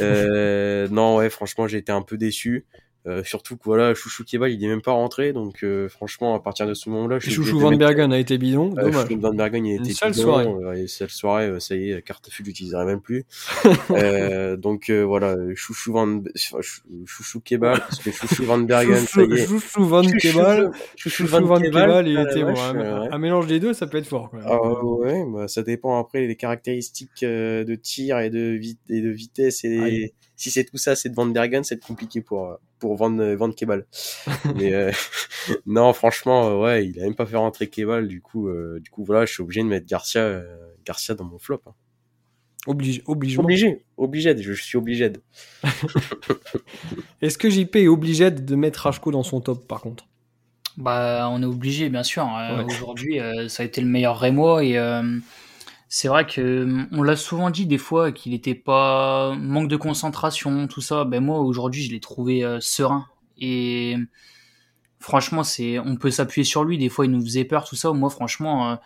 Euh, 0.00 0.88
non, 0.88 1.16
ouais, 1.16 1.30
franchement, 1.30 1.66
j'ai 1.68 1.78
été 1.78 1.92
un 1.92 2.02
peu 2.02 2.16
déçu. 2.16 2.66
Euh, 3.06 3.24
surtout 3.24 3.56
que 3.56 3.62
voilà, 3.64 3.94
Chouchou 3.94 4.24
Kebal, 4.24 4.52
il 4.52 4.62
est 4.62 4.68
même 4.68 4.82
pas 4.82 4.92
rentré, 4.92 5.32
donc 5.32 5.64
euh, 5.64 5.88
franchement, 5.88 6.34
à 6.34 6.40
partir 6.40 6.66
de 6.66 6.74
ce 6.74 6.90
moment-là, 6.90 7.18
Chouchou 7.18 7.58
Van 7.58 7.72
Bergen 7.72 8.12
a 8.12 8.18
été 8.18 8.36
bidon, 8.36 8.74
Euh, 8.76 8.82
dommage. 8.90 9.08
Chouchou 9.08 9.20
Van 9.20 9.32
Bergen, 9.32 9.64
il 9.64 9.76
Une 9.76 9.82
était 9.86 9.94
sale 9.94 10.12
bidon, 10.12 10.22
soirée. 10.22 10.86
sale 10.86 11.08
soirée, 11.08 11.60
ça 11.60 11.76
y 11.76 11.92
est, 11.92 12.02
carte 12.02 12.28
à 12.28 12.30
fût, 12.30 12.44
j'utiliserai 12.44 12.84
même 12.84 13.00
plus. 13.00 13.24
euh, 13.92 14.56
donc 14.58 14.90
euh, 14.90 15.02
voilà, 15.02 15.34
Chouchou 15.54 15.92
Van, 15.94 16.20
Chouchou 17.06 17.40
Kebal, 17.40 17.78
parce 17.78 18.00
que 18.00 18.10
Chouchou 18.10 18.44
Van 18.44 18.58
Bergen, 18.58 18.96
ça 18.96 19.22
y 19.22 19.24
Chouchou 19.26 19.32
est. 19.34 19.46
Chouchou 19.46 19.84
Van 19.86 20.02
Kebal, 20.02 20.70
Chouchou 20.96 21.26
Chouchou 21.26 21.46
Van 21.46 21.60
Kebal, 21.60 22.06
il 22.08 22.16
ah 22.18 22.22
était 22.30 22.40
bon. 22.42 22.48
vache, 22.52 22.58
Un, 22.60 23.00
ouais. 23.02 23.08
un 23.12 23.18
mélange 23.18 23.46
des 23.46 23.60
deux, 23.60 23.72
ça 23.72 23.86
peut 23.86 23.96
être 23.98 24.06
fort. 24.06 24.28
Même. 24.34 24.44
Ah 24.46 24.60
ouais, 24.84 25.24
bah, 25.26 25.48
ça 25.48 25.62
dépend 25.62 25.98
après 25.98 26.26
des 26.26 26.36
caractéristiques 26.36 27.22
euh, 27.22 27.64
de 27.64 27.74
tir 27.76 28.18
et 28.18 28.28
de, 28.30 28.56
vi- 28.58 28.76
et 28.90 29.00
de 29.00 29.08
vitesse. 29.10 29.64
Et 29.64 29.78
Aïe. 29.80 30.12
Si 30.40 30.50
c'est 30.50 30.64
tout 30.64 30.78
ça, 30.78 30.96
c'est 30.96 31.10
de 31.10 31.14
Van 31.14 31.26
Bergen, 31.26 31.62
c'est 31.64 31.82
compliqué 31.84 32.22
pour 32.22 32.56
pour 32.78 32.96
Van 32.96 33.16
euh, 33.18 33.36
Van 33.36 33.50
Kebal. 33.52 33.84
Mais 34.56 34.72
euh, 34.72 34.90
non, 35.66 35.92
franchement, 35.92 36.48
euh, 36.48 36.62
ouais, 36.62 36.86
il 36.86 36.98
a 36.98 37.04
même 37.04 37.14
pas 37.14 37.26
fait 37.26 37.36
rentrer 37.36 37.68
Kebal. 37.68 38.08
Du 38.08 38.22
coup, 38.22 38.48
euh, 38.48 38.80
du 38.80 38.88
coup, 38.90 39.04
voilà, 39.04 39.26
je 39.26 39.32
suis 39.34 39.42
obligé 39.42 39.60
de 39.60 39.66
mettre 39.66 39.86
Garcia 39.86 40.22
euh, 40.22 40.44
Garcia 40.86 41.14
dans 41.14 41.24
mon 41.24 41.38
flop. 41.38 41.60
hein. 41.66 41.74
Oblige, 42.66 43.02
obligement. 43.06 43.44
Obligé, 43.44 43.84
obligé, 43.96 44.36
je, 44.42 44.52
suis 44.52 44.76
obligé. 44.76 45.12
Est-ce 47.22 47.38
que 47.38 47.48
JP 47.48 47.76
est 47.76 47.88
obligé 47.88 48.30
de 48.30 48.54
mettre 48.54 48.80
Rachko 48.84 49.10
dans 49.10 49.22
son 49.22 49.40
top 49.40 49.66
par 49.66 49.80
contre? 49.80 50.06
Bah, 50.76 51.28
on 51.30 51.42
est 51.42 51.46
obligé, 51.46 51.88
bien 51.88 52.02
sûr. 52.02 52.24
Euh, 52.24 52.58
Ouais. 52.58 52.64
Aujourd'hui, 52.64 53.18
euh, 53.20 53.48
ça 53.48 53.62
a 53.62 53.66
été 53.66 53.80
le 53.80 53.86
meilleur 53.86 54.18
Rémois 54.18 54.64
et 54.64 54.78
euh, 54.78 55.18
c'est 55.92 56.06
vrai 56.08 56.24
que 56.24 56.40
euh, 56.40 56.86
on 56.92 57.02
l'a 57.02 57.16
souvent 57.16 57.50
dit 57.50 57.66
des 57.66 57.76
fois 57.76 58.12
qu'il 58.12 58.32
était 58.32 58.54
pas 58.54 59.34
manque 59.36 59.68
de 59.68 59.76
concentration, 59.76 60.68
tout 60.68 60.80
ça. 60.80 61.04
Ben 61.04 61.20
moi, 61.22 61.40
aujourd'hui, 61.40 61.82
je 61.82 61.90
l'ai 61.90 61.98
trouvé 62.00 62.44
euh, 62.44 62.60
serein 62.60 63.08
et 63.38 63.96
franchement, 65.00 65.42
c'est 65.42 65.80
on 65.80 65.96
peut 65.96 66.12
s'appuyer 66.12 66.44
sur 66.44 66.64
lui. 66.64 66.78
Des 66.78 66.88
fois, 66.88 67.06
il 67.06 67.10
nous 67.10 67.20
faisait 67.20 67.44
peur, 67.44 67.64
tout 67.68 67.74
ça. 67.76 67.92
Moi, 67.92 68.08
franchement, 68.08 68.70
euh, 68.72 68.76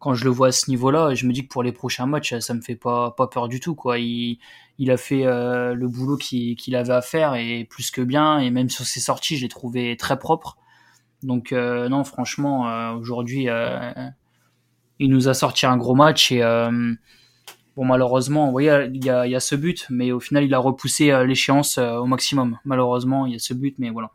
quand 0.00 0.14
je 0.14 0.24
le 0.24 0.30
vois 0.30 0.48
à 0.48 0.52
ce 0.52 0.70
niveau-là, 0.70 1.14
je 1.14 1.26
me 1.26 1.32
dis 1.32 1.44
que 1.44 1.48
pour 1.52 1.62
les 1.62 1.72
prochains 1.72 2.06
matchs, 2.06 2.38
ça 2.40 2.54
me 2.54 2.60
fait 2.60 2.76
pas 2.76 3.12
pas 3.12 3.28
peur 3.28 3.48
du 3.48 3.60
tout, 3.60 3.74
quoi. 3.74 3.98
Il 3.98 4.38
il 4.78 4.90
a 4.90 4.96
fait 4.98 5.26
euh, 5.26 5.74
le 5.74 5.88
boulot 5.88 6.16
qu'il 6.18 6.56
qu'il 6.56 6.76
avait 6.76 6.92
à 6.92 7.02
faire 7.02 7.36
et 7.36 7.64
plus 7.70 7.90
que 7.90 8.02
bien. 8.02 8.38
Et 8.38 8.50
même 8.50 8.68
sur 8.70 8.84
ses 8.86 9.00
sorties, 9.00 9.36
je 9.38 9.42
l'ai 9.44 9.48
trouvé 9.48 9.96
très 9.96 10.18
propre. 10.18 10.58
Donc 11.22 11.52
non, 11.52 12.04
franchement, 12.04 12.94
aujourd'hui, 12.94 13.48
il 15.00 15.10
nous 15.10 15.28
a 15.28 15.34
sorti 15.34 15.66
un 15.66 15.76
gros 15.76 15.96
match 15.96 16.30
et 16.30 16.40
bon 17.76 17.84
malheureusement, 17.84 18.46
vous 18.46 18.52
voyez, 18.52 18.88
il 18.92 19.04
y 19.04 19.10
a, 19.10 19.40
ce 19.40 19.56
but, 19.56 19.86
mais 19.90 20.12
au 20.12 20.20
final, 20.20 20.44
il 20.44 20.54
a 20.54 20.58
repoussé 20.58 21.12
l'échéance 21.26 21.78
au 21.78 22.06
maximum. 22.06 22.58
Malheureusement, 22.64 23.26
il 23.26 23.32
y 23.32 23.36
a 23.36 23.38
ce 23.38 23.54
but, 23.54 23.74
mais 23.78 23.90
voilà. 23.90 24.12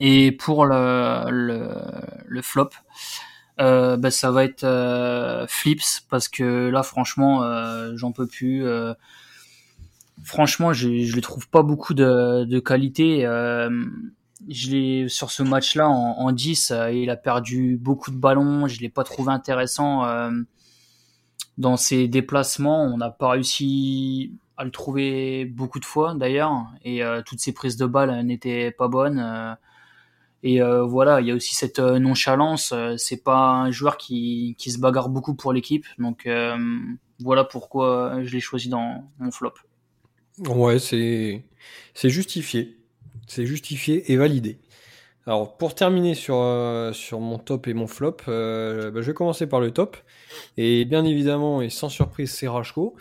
Et 0.00 0.32
pour 0.32 0.66
le, 0.66 2.40
flop, 2.42 2.70
euh, 3.60 3.96
bah, 3.96 4.10
ça 4.10 4.30
va 4.30 4.44
être 4.44 4.64
euh, 4.64 5.46
Flips 5.48 6.06
parce 6.08 6.28
que 6.28 6.70
là 6.70 6.82
franchement 6.82 7.42
euh, 7.42 7.92
j'en 7.96 8.12
peux 8.12 8.26
plus. 8.26 8.66
Euh, 8.66 8.94
franchement 10.24 10.72
je, 10.72 10.88
les 10.88 11.20
trouve 11.20 11.48
pas 11.48 11.62
beaucoup 11.62 11.94
de 11.94 12.58
qualité. 12.60 13.26
Euh, 14.42 14.46
je 14.48 14.70
l'ai 14.70 15.08
sur 15.08 15.30
ce 15.30 15.42
match-là 15.42 15.88
en, 15.88 16.18
en 16.18 16.32
10, 16.32 16.72
il 16.92 17.10
a 17.10 17.16
perdu 17.16 17.78
beaucoup 17.80 18.10
de 18.10 18.16
ballons. 18.16 18.66
Je 18.68 18.80
l'ai 18.80 18.88
pas 18.88 19.04
trouvé 19.04 19.32
intéressant 19.32 20.04
dans 21.58 21.76
ses 21.76 22.08
déplacements. 22.08 22.84
On 22.84 22.96
n'a 22.96 23.10
pas 23.10 23.30
réussi 23.30 24.32
à 24.56 24.64
le 24.64 24.70
trouver 24.70 25.44
beaucoup 25.44 25.80
de 25.80 25.84
fois 25.84 26.14
d'ailleurs 26.14 26.66
et 26.84 27.02
toutes 27.26 27.40
ses 27.40 27.52
prises 27.52 27.76
de 27.76 27.86
balles 27.86 28.24
n'étaient 28.24 28.70
pas 28.70 28.88
bonnes. 28.88 29.56
Et 30.42 30.60
euh, 30.60 30.82
voilà, 30.84 31.20
il 31.20 31.28
y 31.28 31.30
a 31.30 31.34
aussi 31.34 31.54
cette 31.54 31.78
euh, 31.78 31.98
nonchalance. 31.98 32.72
Euh, 32.72 32.96
c'est 32.96 33.22
pas 33.22 33.50
un 33.50 33.70
joueur 33.70 33.96
qui, 33.96 34.56
se 34.58 34.78
bagarre 34.78 35.08
beaucoup 35.08 35.34
pour 35.34 35.52
l'équipe. 35.52 35.86
Donc 35.98 36.28
voilà 37.20 37.44
pourquoi 37.44 38.22
je 38.22 38.32
l'ai 38.32 38.40
choisi 38.40 38.68
dans 38.68 39.04
mon 39.18 39.30
flop. 39.30 39.54
Ouais, 40.38 40.78
c'est 40.78 41.44
justifié. 42.08 42.78
C'est 43.26 43.46
justifié 43.46 44.12
et 44.12 44.16
validé. 44.16 44.58
Alors 45.26 45.56
pour 45.56 45.74
terminer 45.74 46.14
sur, 46.14 46.34
sur 46.92 47.20
mon 47.20 47.38
top 47.38 47.68
et 47.68 47.74
mon 47.74 47.86
flop, 47.86 48.16
bah, 48.26 48.32
je 48.94 49.00
vais 49.00 49.14
commencer 49.14 49.46
par 49.46 49.60
le 49.60 49.70
top. 49.70 49.96
Et 50.56 50.84
bien 50.84 51.04
évidemment, 51.04 51.62
et 51.62 51.70
sans 51.70 51.88
surprise, 51.88 52.32
c'est 52.32 52.48
Rachko. 52.48 52.96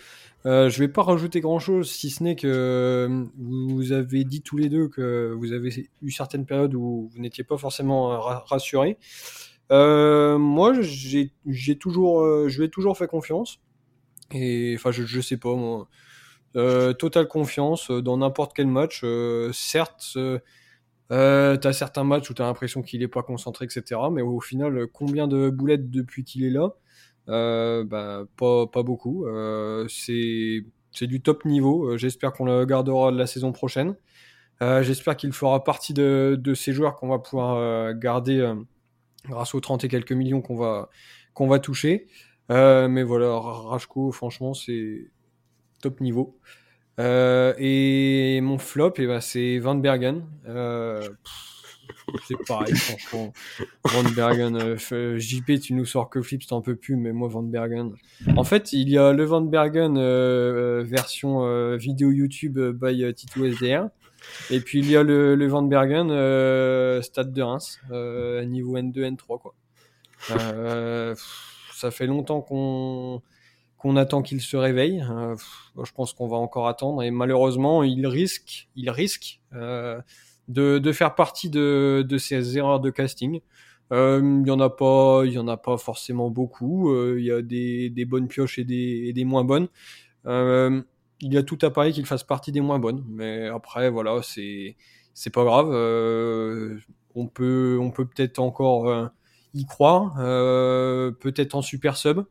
Euh, 0.45 0.69
je 0.69 0.79
vais 0.79 0.87
pas 0.87 1.03
rajouter 1.03 1.39
grand 1.39 1.59
chose, 1.59 1.91
si 1.91 2.09
ce 2.09 2.23
n'est 2.23 2.35
que 2.35 2.47
euh, 2.47 3.25
vous 3.37 3.91
avez 3.91 4.23
dit 4.23 4.41
tous 4.41 4.57
les 4.57 4.69
deux 4.69 4.87
que 4.87 5.33
vous 5.37 5.53
avez 5.53 5.87
eu 6.01 6.11
certaines 6.11 6.45
périodes 6.45 6.73
où 6.73 7.09
vous 7.13 7.21
n'étiez 7.21 7.43
pas 7.43 7.57
forcément 7.57 8.11
euh, 8.11 8.17
rassuré. 8.17 8.97
Euh, 9.71 10.37
moi, 10.37 10.73
j'ai 10.81 11.77
toujours, 11.77 12.21
euh, 12.21 12.49
je 12.49 12.59
lui 12.59 12.65
ai 12.65 12.69
toujours 12.69 12.97
fait 12.97 13.07
confiance. 13.07 13.59
Et 14.33 14.73
enfin, 14.75 14.91
je, 14.91 15.03
je 15.03 15.21
sais 15.21 15.37
pas 15.37 15.53
moi. 15.55 15.87
Euh, 16.57 16.91
totale 16.93 17.27
confiance 17.27 17.91
dans 17.91 18.17
n'importe 18.17 18.53
quel 18.53 18.67
match. 18.67 19.05
certes, 19.53 20.17
euh, 21.11 21.57
t'as 21.57 21.73
certains 21.73 22.03
matchs 22.03 22.29
où 22.29 22.33
t'as 22.33 22.45
l'impression 22.45 22.81
qu'il 22.81 23.03
est 23.03 23.07
pas 23.07 23.23
concentré, 23.23 23.65
etc. 23.65 24.01
Mais 24.11 24.21
au 24.21 24.39
final, 24.39 24.87
combien 24.87 25.27
de 25.27 25.49
boulettes 25.49 25.89
depuis 25.89 26.23
qu'il 26.23 26.43
est 26.45 26.49
là 26.49 26.75
euh, 27.29 27.83
bah, 27.83 28.23
pas, 28.37 28.67
pas 28.67 28.83
beaucoup. 28.83 29.25
Euh, 29.27 29.87
c'est 29.87 31.07
du 31.07 31.21
top 31.21 31.45
niveau. 31.45 31.85
Euh, 31.91 31.97
j'espère 31.97 32.33
qu'on 32.33 32.45
le 32.45 32.65
gardera 32.65 33.11
de 33.11 33.17
la 33.17 33.27
saison 33.27 33.51
prochaine. 33.51 33.95
Euh, 34.61 34.83
J'espère 34.83 35.17
qu'il 35.17 35.31
fera 35.33 35.63
partie 35.63 35.93
de, 35.93 36.37
de 36.39 36.53
ces 36.53 36.73
joueurs 36.73 36.95
qu'on 36.95 37.07
va 37.07 37.19
pouvoir 37.19 37.55
euh, 37.55 37.93
garder 37.93 38.39
euh, 38.39 38.55
grâce 39.25 39.55
aux 39.55 39.59
30 39.59 39.83
et 39.85 39.87
quelques 39.87 40.11
millions 40.11 40.41
qu'on 40.41 40.55
va, 40.57 40.89
qu'on 41.33 41.47
va 41.47 41.59
toucher. 41.59 42.07
mais 42.49 43.03
voilà, 43.03 43.39
Rajko, 43.39 44.11
franchement, 44.11 44.53
c'est 44.53 45.09
top 45.81 46.01
niveau. 46.01 46.37
et 46.99 48.39
mon 48.41 48.57
flop, 48.57 48.93
et 48.97 49.03
eh 49.03 49.07
ben, 49.07 49.21
c'est 49.21 49.59
Van 49.59 49.75
Bergen. 49.75 50.23
Pff, 50.45 51.51
c'est 52.27 52.37
pareil, 52.47 52.75
franchement. 52.75 53.33
Van 53.85 54.09
Bergen, 54.15 54.57
euh, 54.57 55.17
JP, 55.17 55.59
tu 55.59 55.73
nous 55.73 55.85
sors 55.85 56.09
que 56.09 56.21
Flips, 56.21 56.47
t'en 56.47 56.61
peux 56.61 56.75
plus, 56.75 56.95
mais 56.95 57.11
moi, 57.11 57.27
Van 57.29 57.43
Bergen. 57.43 57.93
En 58.35 58.43
fait, 58.43 58.73
il 58.73 58.89
y 58.89 58.97
a 58.97 59.13
le 59.13 59.23
Van 59.23 59.41
Bergen 59.41 59.97
euh, 59.97 60.81
euh 60.81 60.83
version 60.83 61.45
euh, 61.45 61.77
vidéo 61.77 62.11
YouTube 62.11 62.57
euh, 62.57 62.73
by 62.73 63.13
Tito 63.13 63.45
SDR. 63.45 63.89
Et 64.49 64.59
puis, 64.59 64.79
il 64.79 64.89
y 64.89 64.95
a 64.95 65.03
le, 65.03 65.35
le 65.35 65.47
Van 65.47 65.63
Bergen 65.63 66.09
Stade 67.01 67.33
de 67.33 67.41
Reims, 67.41 67.79
niveau 68.47 68.77
N2, 68.77 69.15
N3, 69.15 69.39
quoi. 69.41 69.55
ça 71.73 71.91
fait 71.91 72.05
longtemps 72.05 72.41
qu'on 72.41 73.21
qu'on 73.81 73.95
attend 73.95 74.21
qu'il 74.21 74.41
se 74.41 74.57
réveille. 74.57 75.03
je 75.83 75.91
pense 75.93 76.13
qu'on 76.13 76.27
va 76.27 76.37
encore 76.37 76.67
attendre. 76.67 77.03
Et 77.03 77.11
malheureusement, 77.11 77.83
il 77.83 78.05
risque, 78.07 78.69
il 78.75 78.89
risque 78.89 79.41
de, 79.51 80.79
de 80.79 80.91
faire 80.91 81.15
partie 81.15 81.49
de, 81.49 82.17
ces 82.17 82.57
erreurs 82.57 82.79
de 82.79 82.89
casting. 82.89 83.41
Euh, 83.91 84.41
il 84.41 84.47
y 84.47 84.51
en 84.51 84.59
a 84.59 84.69
pas, 84.69 85.23
en 85.25 85.47
a 85.47 85.57
pas 85.57 85.77
forcément 85.77 86.29
beaucoup. 86.29 86.91
Euh, 86.91 87.17
il 87.19 87.25
y 87.25 87.31
a 87.31 87.41
des, 87.41 88.05
bonnes 88.05 88.27
pioches 88.27 88.59
et 88.59 88.63
des, 88.63 89.23
moins 89.25 89.43
bonnes. 89.43 89.67
Euh, 90.25 90.81
il 91.21 91.33
y 91.33 91.37
a 91.37 91.43
tout 91.43 91.57
à 91.61 91.69
parier 91.69 91.91
qu'il 91.91 92.05
fasse 92.05 92.23
partie 92.23 92.51
des 92.51 92.61
moins 92.61 92.79
bonnes, 92.79 93.03
mais 93.07 93.47
après 93.47 93.89
voilà, 93.89 94.21
c'est 94.23 94.75
pas 95.31 95.43
grave. 95.43 95.69
Euh, 95.71 96.79
on 97.15 97.27
peut 97.27 97.77
on 97.79 97.91
peut 97.91 98.05
peut-être 98.05 98.39
encore 98.39 98.89
euh, 98.89 99.07
y 99.53 99.65
croire, 99.65 100.15
euh, 100.19 101.11
peut-être 101.11 101.55
en 101.55 101.61
super 101.61 101.97
sub. 101.97 102.21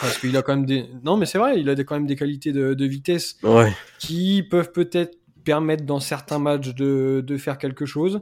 Parce 0.00 0.18
qu'il 0.18 0.36
a 0.36 0.42
quand 0.42 0.56
même 0.56 0.66
des. 0.66 0.86
Non, 1.02 1.16
mais 1.16 1.26
c'est 1.26 1.38
vrai, 1.38 1.60
il 1.60 1.68
a 1.68 1.74
des, 1.74 1.84
quand 1.84 1.94
même 1.96 2.06
des 2.06 2.16
qualités 2.16 2.52
de, 2.52 2.74
de 2.74 2.84
vitesse 2.84 3.36
Ouais. 3.42 3.72
qui 3.98 4.42
peuvent 4.42 4.72
peut-être 4.72 5.18
permettre 5.44 5.84
dans 5.84 6.00
certains 6.00 6.38
matchs 6.38 6.74
de, 6.74 7.22
de 7.26 7.36
faire 7.36 7.58
quelque 7.58 7.86
chose. 7.86 8.20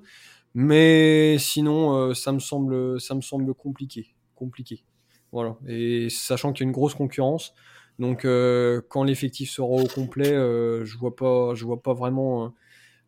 Mais 0.54 1.36
sinon, 1.38 1.94
euh, 1.94 2.14
ça 2.14 2.32
me 2.32 2.38
semble, 2.38 3.00
ça 3.00 3.14
me 3.14 3.20
semble 3.20 3.52
compliqué, 3.52 4.14
compliqué. 4.34 4.84
Voilà. 5.32 5.56
Et 5.66 6.08
sachant 6.08 6.52
qu'il 6.52 6.64
y 6.64 6.66
a 6.66 6.68
une 6.68 6.72
grosse 6.72 6.94
concurrence, 6.94 7.52
donc 7.98 8.24
euh, 8.24 8.80
quand 8.88 9.04
l'effectif 9.04 9.50
sera 9.50 9.68
au 9.68 9.86
complet, 9.86 10.32
euh, 10.32 10.84
je 10.84 10.96
vois 10.96 11.14
pas, 11.14 11.54
je 11.54 11.64
vois 11.64 11.82
pas 11.82 11.94
vraiment 11.94 12.54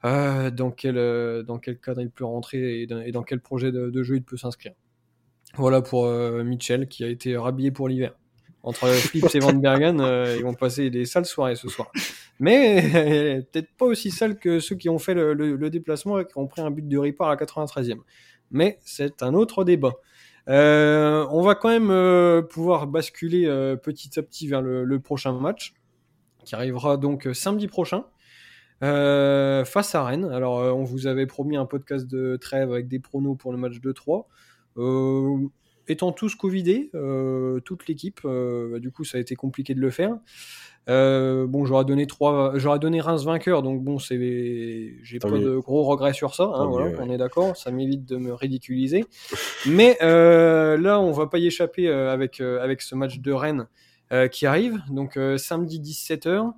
euh, 0.04 0.50
dans 0.50 0.70
quel, 0.70 0.96
dans 1.44 1.58
quel 1.58 1.78
cadre 1.78 2.00
il 2.00 2.10
peut 2.10 2.24
rentrer 2.24 2.82
et 2.82 2.86
dans, 2.86 3.00
et 3.00 3.12
dans 3.12 3.22
quel 3.22 3.40
projet 3.40 3.72
de, 3.72 3.90
de, 3.90 4.02
jeu 4.02 4.16
il 4.16 4.22
peut 4.22 4.36
s'inscrire. 4.36 4.72
Voilà 5.54 5.80
pour 5.80 6.06
Mitchell 6.44 6.88
qui 6.88 7.04
a 7.04 7.08
été 7.08 7.36
rhabillé 7.36 7.70
pour 7.70 7.88
l'hiver. 7.88 8.12
Entre 8.68 8.86
Flips 8.88 9.34
et 9.34 9.38
Van 9.38 9.54
Bergen, 9.54 9.98
euh, 9.98 10.36
ils 10.36 10.44
vont 10.44 10.52
passer 10.52 10.90
des 10.90 11.06
sales 11.06 11.24
soirées 11.24 11.56
ce 11.56 11.68
soir. 11.68 11.90
Mais 12.38 13.42
peut-être 13.50 13.70
pas 13.78 13.86
aussi 13.86 14.10
sales 14.10 14.38
que 14.38 14.60
ceux 14.60 14.76
qui 14.76 14.90
ont 14.90 14.98
fait 14.98 15.14
le, 15.14 15.70
déplacement 15.70 16.18
et 16.18 16.26
qui 16.26 16.36
ont 16.36 16.46
pris 16.46 16.60
un 16.60 16.70
but 16.70 16.86
de 16.86 16.98
ripart 16.98 17.30
à 17.30 17.36
la 17.36 17.42
93e. 17.42 18.00
Mais 18.50 18.78
c'est 18.84 19.22
un 19.22 19.32
autre 19.32 19.64
débat. 19.64 19.94
Euh, 20.50 21.26
on 21.30 21.40
va 21.40 21.54
quand 21.54 21.70
même 21.70 21.90
euh, 21.90 22.42
pouvoir 22.42 22.86
basculer 22.86 23.46
petit 23.82 24.18
à 24.18 24.22
petit 24.22 24.46
vers 24.46 24.60
le, 24.60 25.00
prochain 25.00 25.32
match, 25.32 25.72
qui 26.44 26.54
arrivera 26.54 26.98
donc 26.98 27.26
samedi 27.32 27.68
prochain. 27.68 28.04
Face 28.82 29.94
à 29.94 30.04
Rennes. 30.04 30.30
Alors, 30.30 30.58
on 30.76 30.84
vous 30.84 31.06
avait 31.06 31.26
promis 31.26 31.56
un 31.56 31.64
podcast 31.64 32.06
de 32.06 32.36
trêve 32.36 32.70
avec 32.70 32.86
des 32.86 32.98
pronos 32.98 33.34
pour 33.34 33.50
le 33.50 33.56
match 33.56 33.76
2-3 33.76 34.26
étant 35.88 36.12
tous 36.12 36.34
covidés, 36.34 36.90
euh, 36.94 37.60
toute 37.60 37.88
l'équipe, 37.88 38.20
euh, 38.24 38.72
bah, 38.72 38.78
du 38.78 38.90
coup, 38.90 39.04
ça 39.04 39.18
a 39.18 39.20
été 39.20 39.34
compliqué 39.34 39.74
de 39.74 39.80
le 39.80 39.90
faire. 39.90 40.16
Euh, 40.88 41.46
bon, 41.46 41.64
j'aurais 41.66 41.84
donné 41.84 42.06
trois, 42.06 42.52
j'aurais 42.56 42.78
donné 42.78 43.00
Reims 43.00 43.24
vainqueur, 43.24 43.62
donc 43.62 43.82
bon, 43.82 43.98
c'est, 43.98 44.94
j'ai 45.02 45.18
pas 45.18 45.28
mieux. 45.28 45.40
de 45.40 45.56
gros 45.58 45.84
regrets 45.84 46.14
sur 46.14 46.34
ça. 46.34 46.44
Hein, 46.44 46.66
voilà, 46.66 46.88
mieux, 46.90 46.96
ouais. 46.96 47.04
on 47.06 47.10
est 47.10 47.18
d'accord, 47.18 47.56
ça 47.56 47.70
m'évite 47.70 48.06
de 48.06 48.16
me 48.16 48.32
ridiculiser. 48.32 49.04
Mais 49.66 49.98
là, 50.00 50.98
on 51.00 51.12
va 51.12 51.26
pas 51.26 51.38
y 51.38 51.46
échapper 51.46 51.88
avec 51.88 52.40
avec 52.40 52.80
ce 52.80 52.94
match 52.94 53.18
de 53.18 53.32
Rennes 53.32 53.66
qui 54.32 54.46
arrive, 54.46 54.82
donc 54.90 55.18
samedi 55.36 55.78
17h. 55.78 56.52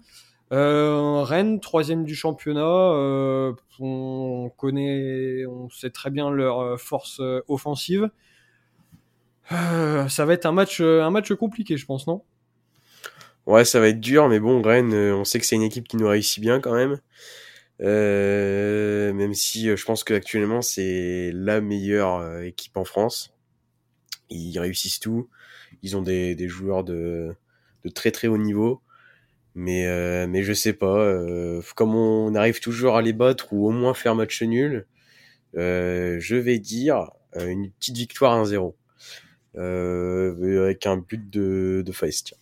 Rennes, 0.53 1.59
troisième 1.59 2.05
du 2.05 2.15
championnat, 2.15 3.53
on 3.81 4.51
connaît, 4.57 5.45
on 5.47 5.69
sait 5.71 5.91
très 5.91 6.11
bien 6.11 6.31
leur 6.31 6.81
force 6.81 7.21
offensive. 7.49 8.11
Euh, 9.53 10.09
ça 10.09 10.25
va 10.25 10.35
être 10.35 10.47
un 10.47 10.53
match, 10.53 10.81
euh, 10.81 11.03
un 11.03 11.11
match 11.11 11.33
compliqué, 11.33 11.77
je 11.77 11.87
pense, 11.87 12.07
non? 12.07 12.23
Ouais, 13.47 13.65
ça 13.65 13.81
va 13.81 13.89
être 13.89 14.01
dur, 14.01 14.29
mais 14.29 14.39
bon, 14.39 14.63
Rennes, 14.63 14.95
euh, 14.95 15.15
on 15.15 15.25
sait 15.25 15.41
que 15.41 15.47
c'est 15.47 15.57
une 15.57 15.63
équipe 15.63 15.89
qui 15.89 15.97
nous 15.97 16.07
réussit 16.07 16.41
bien 16.41 16.61
quand 16.61 16.75
même. 16.75 17.01
Même 17.81 19.35
si 19.35 19.75
je 19.75 19.85
pense 19.85 20.05
qu'actuellement 20.05 20.61
c'est 20.61 21.31
la 21.33 21.61
meilleure 21.61 22.43
équipe 22.43 22.77
en 22.77 22.85
France. 22.85 23.35
Ils 24.29 24.59
réussissent 24.59 25.01
tout. 25.01 25.31
Ils 25.83 25.97
ont 25.97 26.03
des, 26.03 26.37
joueurs 26.49 26.85
de, 26.85 27.35
très 27.95 28.11
très 28.11 28.29
haut 28.29 28.39
niveau. 28.39 28.83
Mais, 29.55 30.27
mais 30.27 30.43
je 30.43 30.53
sais 30.53 30.75
pas. 30.75 31.15
Comme 31.75 31.95
on 31.95 32.35
arrive 32.35 32.61
toujours 32.61 32.97
à 32.97 33.03
les 33.03 33.15
battre 33.15 33.53
ou 33.53 33.67
au 33.67 33.71
moins 33.71 33.95
faire 33.95 34.15
match 34.15 34.43
nul, 34.43 34.87
je 35.55 36.35
vais 36.37 36.59
dire 36.59 37.11
une 37.35 37.71
petite 37.73 37.97
victoire 37.97 38.45
1-0 38.45 38.55
euh, 38.55 38.71
avec 39.57 40.87
un 40.87 40.97
but 40.97 41.31
de, 41.31 41.83
de 41.85 41.93
tiens. 41.93 42.39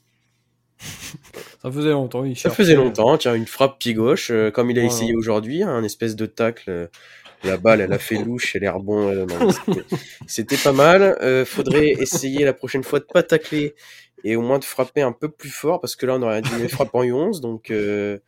Ça 1.63 1.73
faisait 1.73 1.91
longtemps. 1.91 2.25
Il 2.25 2.39
ça 2.39 2.51
faisait 2.51 2.77
longtemps, 2.77 3.19
tiens, 3.19 3.35
une 3.35 3.47
frappe 3.47 3.81
pied 3.81 3.95
gauche, 3.95 4.31
euh, 4.31 4.53
comme 4.53 4.71
il 4.71 4.79
a 4.79 4.85
essayé 4.85 5.15
aujourd'hui, 5.15 5.65
un 5.65 5.83
espèce 5.83 6.15
de 6.15 6.27
tacle 6.27 6.71
euh, 6.71 6.87
la 7.45 7.57
balle, 7.57 7.81
elle 7.81 7.93
a 7.93 7.99
fait 7.99 8.17
louche, 8.25 8.57
elle 8.57 8.65
est 8.65 8.69
rebond. 8.69 9.27
C'était 10.27 10.57
pas 10.57 10.73
mal. 10.73 11.03
Euh, 11.21 11.45
faudrait 11.45 11.91
essayer 11.91 12.45
la 12.45 12.53
prochaine 12.53 12.85
fois 12.85 13.01
de 13.01 13.05
pas 13.05 13.23
tacler 13.23 13.75
et 14.25 14.37
au 14.37 14.43
moins 14.43 14.59
de 14.59 14.65
frapper 14.65 15.03
un 15.03 15.13
peu 15.13 15.29
plus 15.29 15.51
fort 15.51 15.81
parce 15.81 15.97
que 15.97 16.07
là, 16.07 16.15
on 16.15 16.23
aurait 16.23 16.43
dû 16.43 16.69
frapper 16.69 16.99
en 16.99 17.05
U11. 17.05 17.41
Donc, 17.41 17.71
euh, 17.71 18.19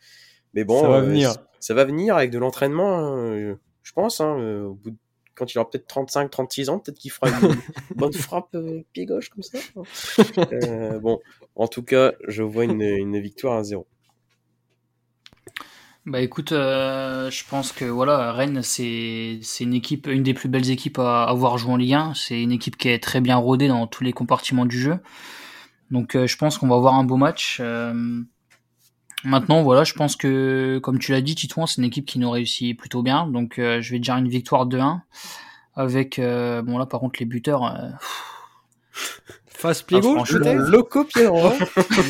mais 0.54 0.64
bon, 0.64 0.80
ça 0.80 0.88
va 0.88 1.00
venir. 1.00 1.34
Ça 1.58 1.74
va 1.74 1.84
venir 1.84 2.16
avec 2.16 2.30
de 2.30 2.38
l'entraînement, 2.38 2.98
hein, 2.98 3.56
je 3.82 3.92
pense. 3.92 4.20
Hein, 4.20 4.64
au 4.64 4.74
bout 4.74 4.90
de 4.90 4.96
quand 5.40 5.52
il 5.52 5.58
aura 5.58 5.68
peut-être 5.68 5.86
35, 5.86 6.30
36 6.30 6.68
ans, 6.68 6.78
peut-être 6.78 6.98
qu'il 6.98 7.10
fera 7.10 7.28
une 7.30 7.56
bonne 7.96 8.12
frappe 8.12 8.56
pied 8.92 9.06
gauche 9.06 9.30
comme 9.30 9.42
ça. 9.42 9.58
Euh, 10.52 11.00
bon, 11.00 11.18
en 11.56 11.66
tout 11.66 11.82
cas, 11.82 12.12
je 12.28 12.42
vois 12.42 12.64
une, 12.64 12.82
une 12.82 13.18
victoire 13.18 13.56
à 13.56 13.64
0. 13.64 13.86
Bah 16.06 16.20
écoute, 16.20 16.52
euh, 16.52 17.30
je 17.30 17.44
pense 17.48 17.72
que 17.72 17.84
voilà, 17.84 18.32
Rennes 18.32 18.62
c'est 18.62 19.38
c'est 19.42 19.64
une 19.64 19.74
équipe, 19.74 20.06
une 20.06 20.22
des 20.22 20.32
plus 20.32 20.48
belles 20.48 20.70
équipes 20.70 20.98
à 20.98 21.24
avoir 21.24 21.58
joué 21.58 21.72
en 21.72 21.76
Ligue 21.76 21.94
1. 21.94 22.14
C'est 22.14 22.40
une 22.42 22.52
équipe 22.52 22.76
qui 22.76 22.88
est 22.88 23.02
très 23.02 23.20
bien 23.20 23.36
rodée 23.36 23.68
dans 23.68 23.86
tous 23.86 24.02
les 24.02 24.12
compartiments 24.12 24.64
du 24.64 24.78
jeu. 24.78 24.98
Donc 25.90 26.16
euh, 26.16 26.26
je 26.26 26.36
pense 26.36 26.56
qu'on 26.56 26.68
va 26.68 26.76
avoir 26.76 26.94
un 26.94 27.04
beau 27.04 27.16
match. 27.16 27.60
Euh, 29.24 29.28
maintenant 29.28 29.62
voilà, 29.62 29.84
je 29.84 29.94
pense 29.94 30.16
que 30.16 30.78
comme 30.82 30.98
tu 30.98 31.12
l'as 31.12 31.20
dit, 31.20 31.34
Titouan, 31.34 31.66
c'est 31.66 31.78
une 31.78 31.86
équipe 31.86 32.06
qui 32.06 32.18
nous 32.18 32.30
réussit 32.30 32.76
plutôt 32.78 33.02
bien. 33.02 33.26
Donc 33.26 33.54
je 33.56 33.90
vais 33.90 33.98
dire 33.98 34.16
une 34.16 34.28
victoire 34.28 34.66
2-1 34.66 35.00
avec 35.76 36.18
bon 36.18 36.78
là 36.78 36.86
par 36.86 37.00
contre 37.00 37.20
les 37.20 37.26
buteurs. 37.26 37.74
Face 39.60 39.82
pied 39.82 39.98
ah, 39.98 40.00
gauche, 40.00 40.32
Loco 40.32 41.04
pied 41.04 41.24
droit. 41.24 41.52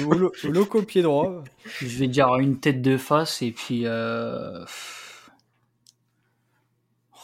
Loco 0.45 0.83
pied 0.83 1.03
droit. 1.03 1.43
Je 1.81 1.99
vais 1.99 2.07
dire 2.07 2.37
une 2.37 2.61
tête 2.61 2.81
de 2.81 2.97
face 2.97 3.43
et 3.43 3.51
puis. 3.51 3.83
Euh... 3.87 4.65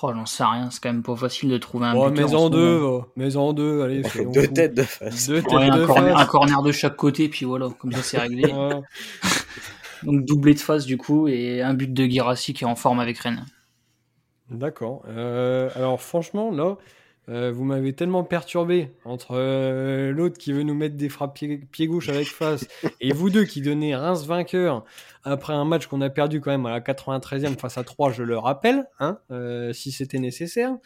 Oh, 0.03 0.11
j'en 0.13 0.27
sais 0.27 0.45
rien, 0.45 0.69
c'est 0.71 0.83
quand 0.83 0.93
même 0.93 1.05
pas 1.05 1.15
facile 1.15 1.49
de 1.49 1.59
trouver 1.59 1.87
un 1.87 1.95
oh, 1.95 2.11
buteur. 2.11 2.29
Mais 2.29 2.35
en, 2.35 2.51
deux, 2.51 2.83
mais 3.15 3.37
en 3.37 3.53
deux, 3.53 3.83
allez. 3.83 4.03
deux 4.35 4.49
têtes 4.49 4.75
de 4.75 4.83
face. 4.83 5.29
Deux 5.29 5.43
têtes 5.43 5.53
un, 5.53 5.79
de 5.79 5.87
corner, 5.87 6.13
face. 6.13 6.23
un, 6.23 6.27
corner, 6.27 6.63
de 6.63 6.73
chaque 6.73 6.97
côté, 6.97 7.29
puis 7.29 7.47
voilà, 7.47 7.69
comme 7.79 7.93
ça 7.93 8.03
c'est 8.03 8.19
réglé. 8.19 8.53
Donc 10.07 10.25
doublé 10.25 10.55
de 10.55 10.59
face 10.59 10.87
du 10.87 10.97
coup 10.97 11.29
et 11.29 11.63
un 11.63 11.75
but 11.75 11.93
de 11.93 12.05
Girassi 12.05 12.55
qui 12.55 12.65
est 12.65 12.67
en 12.67 12.77
forme 12.77 13.01
avec 13.01 13.19
Rennes. 13.19 13.45
D'accord. 14.51 15.03
Euh, 15.09 15.69
alors 15.75 16.01
franchement, 16.01 16.51
là, 16.51 16.77
euh, 17.29 17.51
vous 17.51 17.65
m'avez 17.65 17.93
tellement 17.93 18.23
perturbé 18.23 18.93
entre 19.05 19.33
euh, 19.33 20.13
l'autre 20.13 20.39
qui 20.39 20.53
veut 20.53 20.63
nous 20.63 20.75
mettre 20.75 20.97
des 20.97 21.09
frappes 21.09 21.37
pied, 21.73 21.87
gauche 21.89 22.09
avec 22.09 22.29
face 22.29 22.69
et 23.01 23.13
vous 23.13 23.31
deux 23.31 23.45
qui 23.45 23.61
donnez 23.61 23.97
Reims 23.97 24.25
vainqueur 24.27 24.85
après 25.25 25.53
un 25.53 25.65
match 25.65 25.89
qu'on 25.89 26.01
a 26.03 26.09
perdu 26.09 26.41
quand 26.41 26.53
même 26.53 26.67
à 26.67 26.71
la 26.71 26.81
93e 26.81 27.59
face 27.59 27.79
à 27.79 27.83
3, 27.83 28.13
je 28.13 28.23
le 28.23 28.39
rappelle, 28.39 28.87
hein, 29.01 29.19
euh, 29.33 29.73
si 29.73 29.91
c'était 29.91 30.21
nécessaire. 30.21 30.77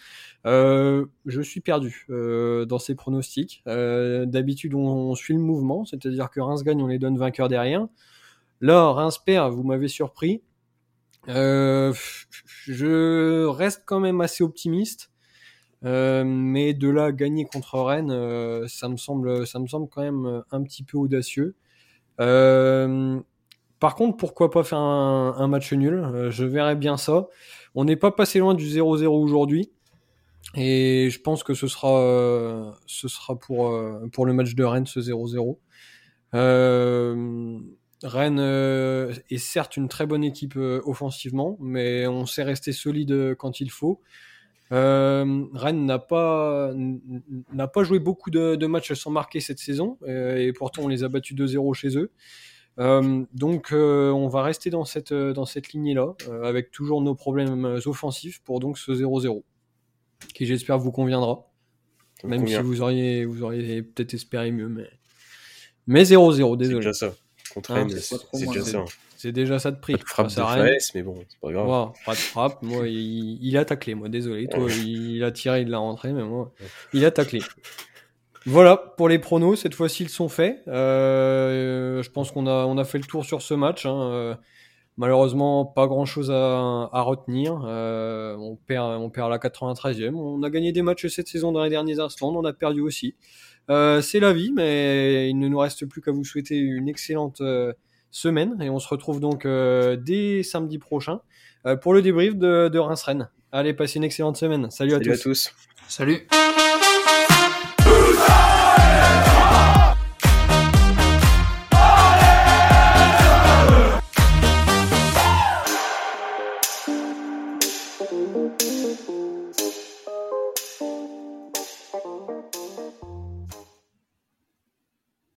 je 0.47 1.41
suis 1.43 1.61
perdu 1.61 2.07
dans 2.09 2.79
ces 2.79 2.95
pronostics. 2.95 3.63
D'habitude, 3.67 4.75
on, 4.75 5.15
suit 5.15 5.35
le 5.35 5.41
mouvement, 5.41 5.85
c'est-à-dire 5.85 6.31
que 6.31 6.41
Reims 6.41 6.63
gagne, 6.63 6.81
on 6.81 6.87
les 6.87 6.99
donne 6.99 7.19
vainqueurs 7.19 7.49
derrière. 7.49 7.87
Là, 8.61 8.93
Reims 8.93 9.19
perd, 9.25 9.53
vous 9.53 9.63
m'avez 9.63 9.89
surpris. 9.89 10.43
je 11.27 11.95
reste 13.47 13.83
quand 13.87 14.01
même 14.01 14.21
assez 14.21 14.45
optimiste. 14.45 15.11
Euh, 15.85 16.25
mais 16.25 16.75
de 16.75 16.89
là 16.89 17.11
gagner 17.11 17.47
contre 17.47 17.81
Rennes, 17.81 18.11
euh, 18.11 18.67
ça 18.69 18.89
me 18.89 18.97
semble, 18.97 19.47
ça 19.47 19.59
me 19.59 19.67
semble 19.67 19.89
quand 19.89 20.03
même 20.03 20.27
euh, 20.27 20.43
un 20.51 20.63
petit 20.63 20.83
peu 20.83 20.99
audacieux. 20.99 21.55
par 22.19 23.95
contre, 23.95 24.17
pourquoi 24.19 24.51
pas 24.51 24.63
faire 24.63 24.79
un, 24.79 25.49
match 25.49 25.73
nul? 25.73 26.29
Je 26.31 26.45
verrais 26.45 26.77
bien 26.77 26.97
ça. 26.97 27.29
On 27.75 27.85
n'est 27.85 27.97
pas 27.97 28.11
passé 28.11 28.39
loin 28.39 28.55
du 28.55 28.67
0-0 28.67 29.07
aujourd'hui. 29.07 29.71
Et 30.57 31.09
je 31.11 31.21
pense 31.21 31.45
que 31.45 31.55
ce 31.55 31.69
sera, 31.69 32.75
ce 32.87 33.09
sera 33.09 33.39
pour, 33.39 33.73
pour 34.13 34.27
le 34.27 34.33
match 34.35 34.55
de 34.55 34.65
Rennes, 34.65 34.87
ce 34.87 35.01
0-0. 35.01 35.57
Rennes 38.03 38.39
est 38.39 39.39
certes 39.39 39.77
une 39.77 39.89
très 39.89 40.07
bonne 40.07 40.25
équipe 40.25 40.57
offensivement, 40.57 41.57
mais 41.61 42.07
on 42.07 42.27
sait 42.27 42.43
rester 42.43 42.73
solide 42.73 43.35
quand 43.37 43.61
il 43.61 43.71
faut. 43.71 44.01
Euh, 44.73 45.47
Rennes 45.53 45.85
n'a 45.85 45.99
pas 45.99 46.73
n'a 47.53 47.67
pas 47.67 47.83
joué 47.83 47.99
beaucoup 47.99 48.31
de, 48.31 48.67
matchs 48.67 48.93
sans 48.93 49.11
marquer 49.11 49.41
cette 49.41 49.59
saison 49.59 49.99
euh, 50.07 50.37
et 50.37 50.53
pourtant 50.53 50.83
on 50.83 50.89
les 50.89 51.03
a 51.03 51.09
battus 51.09 51.37
2-0 51.37 51.75
chez 51.75 51.97
eux. 51.99 52.11
Euh, 52.79 53.25
donc 53.35 53.73
on 53.73 54.29
va 54.29 54.43
rester 54.43 54.71
dans 54.71 54.85
cette 54.85 55.13
dans 55.13 55.45
cette 55.45 55.73
lignée 55.73 55.95
là 55.95 56.15
avec 56.45 56.71
toujours 56.71 57.03
nos 57.03 57.15
problèmes 57.15 57.65
offensifs 57.87 58.41
pour 58.43 58.61
donc 58.61 58.79
ce 58.79 58.93
0-0 58.93 59.43
qui 60.35 60.47
j'espère 60.47 60.79
vous 60.79 60.93
conviendra. 60.93 61.51
Même 62.23 62.47
si 62.47 62.57
vous 62.59 62.81
auriez 62.81 63.25
vous 63.25 63.43
auriez 63.43 63.83
peut-être 63.83 64.15
espéré 64.15 64.53
mieux 64.53 64.69
mais 64.69 64.89
mais 65.89 66.05
0-0 66.05 66.57
désolé. 66.57 66.59
C'est 66.59 66.77
déjà 66.77 66.93
ça. 66.93 67.13
C'est 67.53 68.47
déjà 68.47 68.65
ça. 68.65 68.85
C'est 69.17 69.33
déjà 69.33 69.59
ça 69.59 69.71
de 69.71 69.79
prix. 69.79 69.97
Frappe 70.07 70.29
de 70.29 70.33
fesse, 70.33 70.95
mais 70.95 71.03
bon, 71.03 71.23
c'est 71.29 71.39
pas 71.41 71.53
grave. 71.53 71.93
pas 72.07 72.13
de 72.13 72.17
frappe. 72.17 72.63
Moi, 72.63 72.89
il, 72.89 73.57
a 73.59 73.67
taclé. 73.67 73.95
Moi, 73.95 74.09
désolé. 74.09 74.49
Toi, 74.49 74.67
il, 74.71 75.23
a 75.23 75.31
tiré, 75.31 75.61
il 75.61 75.69
l'a 75.69 75.79
rentré, 75.79 76.13
mais 76.13 76.25
moi, 76.25 76.53
il 76.95 77.05
a 77.05 77.11
taclé. 77.11 77.41
Voilà 78.47 78.77
pour 78.79 79.09
les 79.11 79.19
pronos. 79.19 79.57
Cette 79.57 79.75
fois-ci, 79.75 80.05
ils 80.05 80.09
sont 80.09 80.31
faits. 80.31 80.63
Euh, 80.69 82.03
je 82.03 82.11
pense 82.11 82.31
qu'on 82.31 82.47
a, 82.47 82.65
on 82.65 82.79
a 82.79 82.85
fait 82.85 82.97
le 82.97 83.05
tour 83.05 83.25
sur 83.25 83.43
ce 83.43 83.53
match. 83.53 83.85
Hein. 83.85 84.11
Euh, 84.11 84.35
malheureusement, 84.97 85.67
pas 85.67 85.87
grand-chose 85.87 86.31
à, 86.31 86.89
à 86.91 87.03
retenir. 87.03 87.61
Euh, 87.67 88.35
on 88.37 88.57
perd, 88.57 89.03
on 89.03 89.11
perd 89.11 89.27
à 89.27 89.31
la 89.31 89.39
93e. 89.39 90.15
On 90.15 90.43
a 90.43 90.49
gagné 90.49 90.73
des 90.73 90.83
matchs 90.83 91.07
cette 91.09 91.29
saison 91.29 91.53
dans 91.53 91.63
les 91.63 91.71
derniers 91.71 92.01
instants. 92.01 92.35
On 92.35 92.45
a 92.45 92.55
perdu 92.55 92.81
aussi. 92.81 93.17
C'est 93.69 94.21
la 94.21 94.33
vie, 94.33 94.53
mais 94.53 95.31
il 95.31 95.39
ne 95.39 95.49
nous 95.49 95.59
reste 95.59 95.87
plus 95.87 96.01
qu'à 96.01 96.11
vous 96.11 96.25
souhaiter 96.25 96.59
une 96.59 96.89
excellente 96.89 97.41
semaine. 98.11 98.61
Et 98.61 98.71
on 98.71 98.79
se 98.79 98.89
retrouve 98.89 99.21
donc 99.21 99.47
euh, 99.47 99.97
dès 99.97 100.43
samedi 100.43 100.79
prochain 100.79 101.21
euh, 101.67 101.77
pour 101.77 101.95
le 101.95 102.03
débrief 102.03 102.37
de, 102.37 102.69
de 102.69 102.79
Reims-Rennes. 102.79 103.29
Allez, 103.53 103.75
passez 103.75 103.97
une 103.97 104.05
excellente 104.05 104.37
semaine. 104.37 104.71
Salut, 104.71 104.93
Salut 104.93 105.11
à 105.11 105.15
tous. 105.15 105.21
À 105.21 105.23
tous. 105.23 105.55
Salut. 105.89 106.27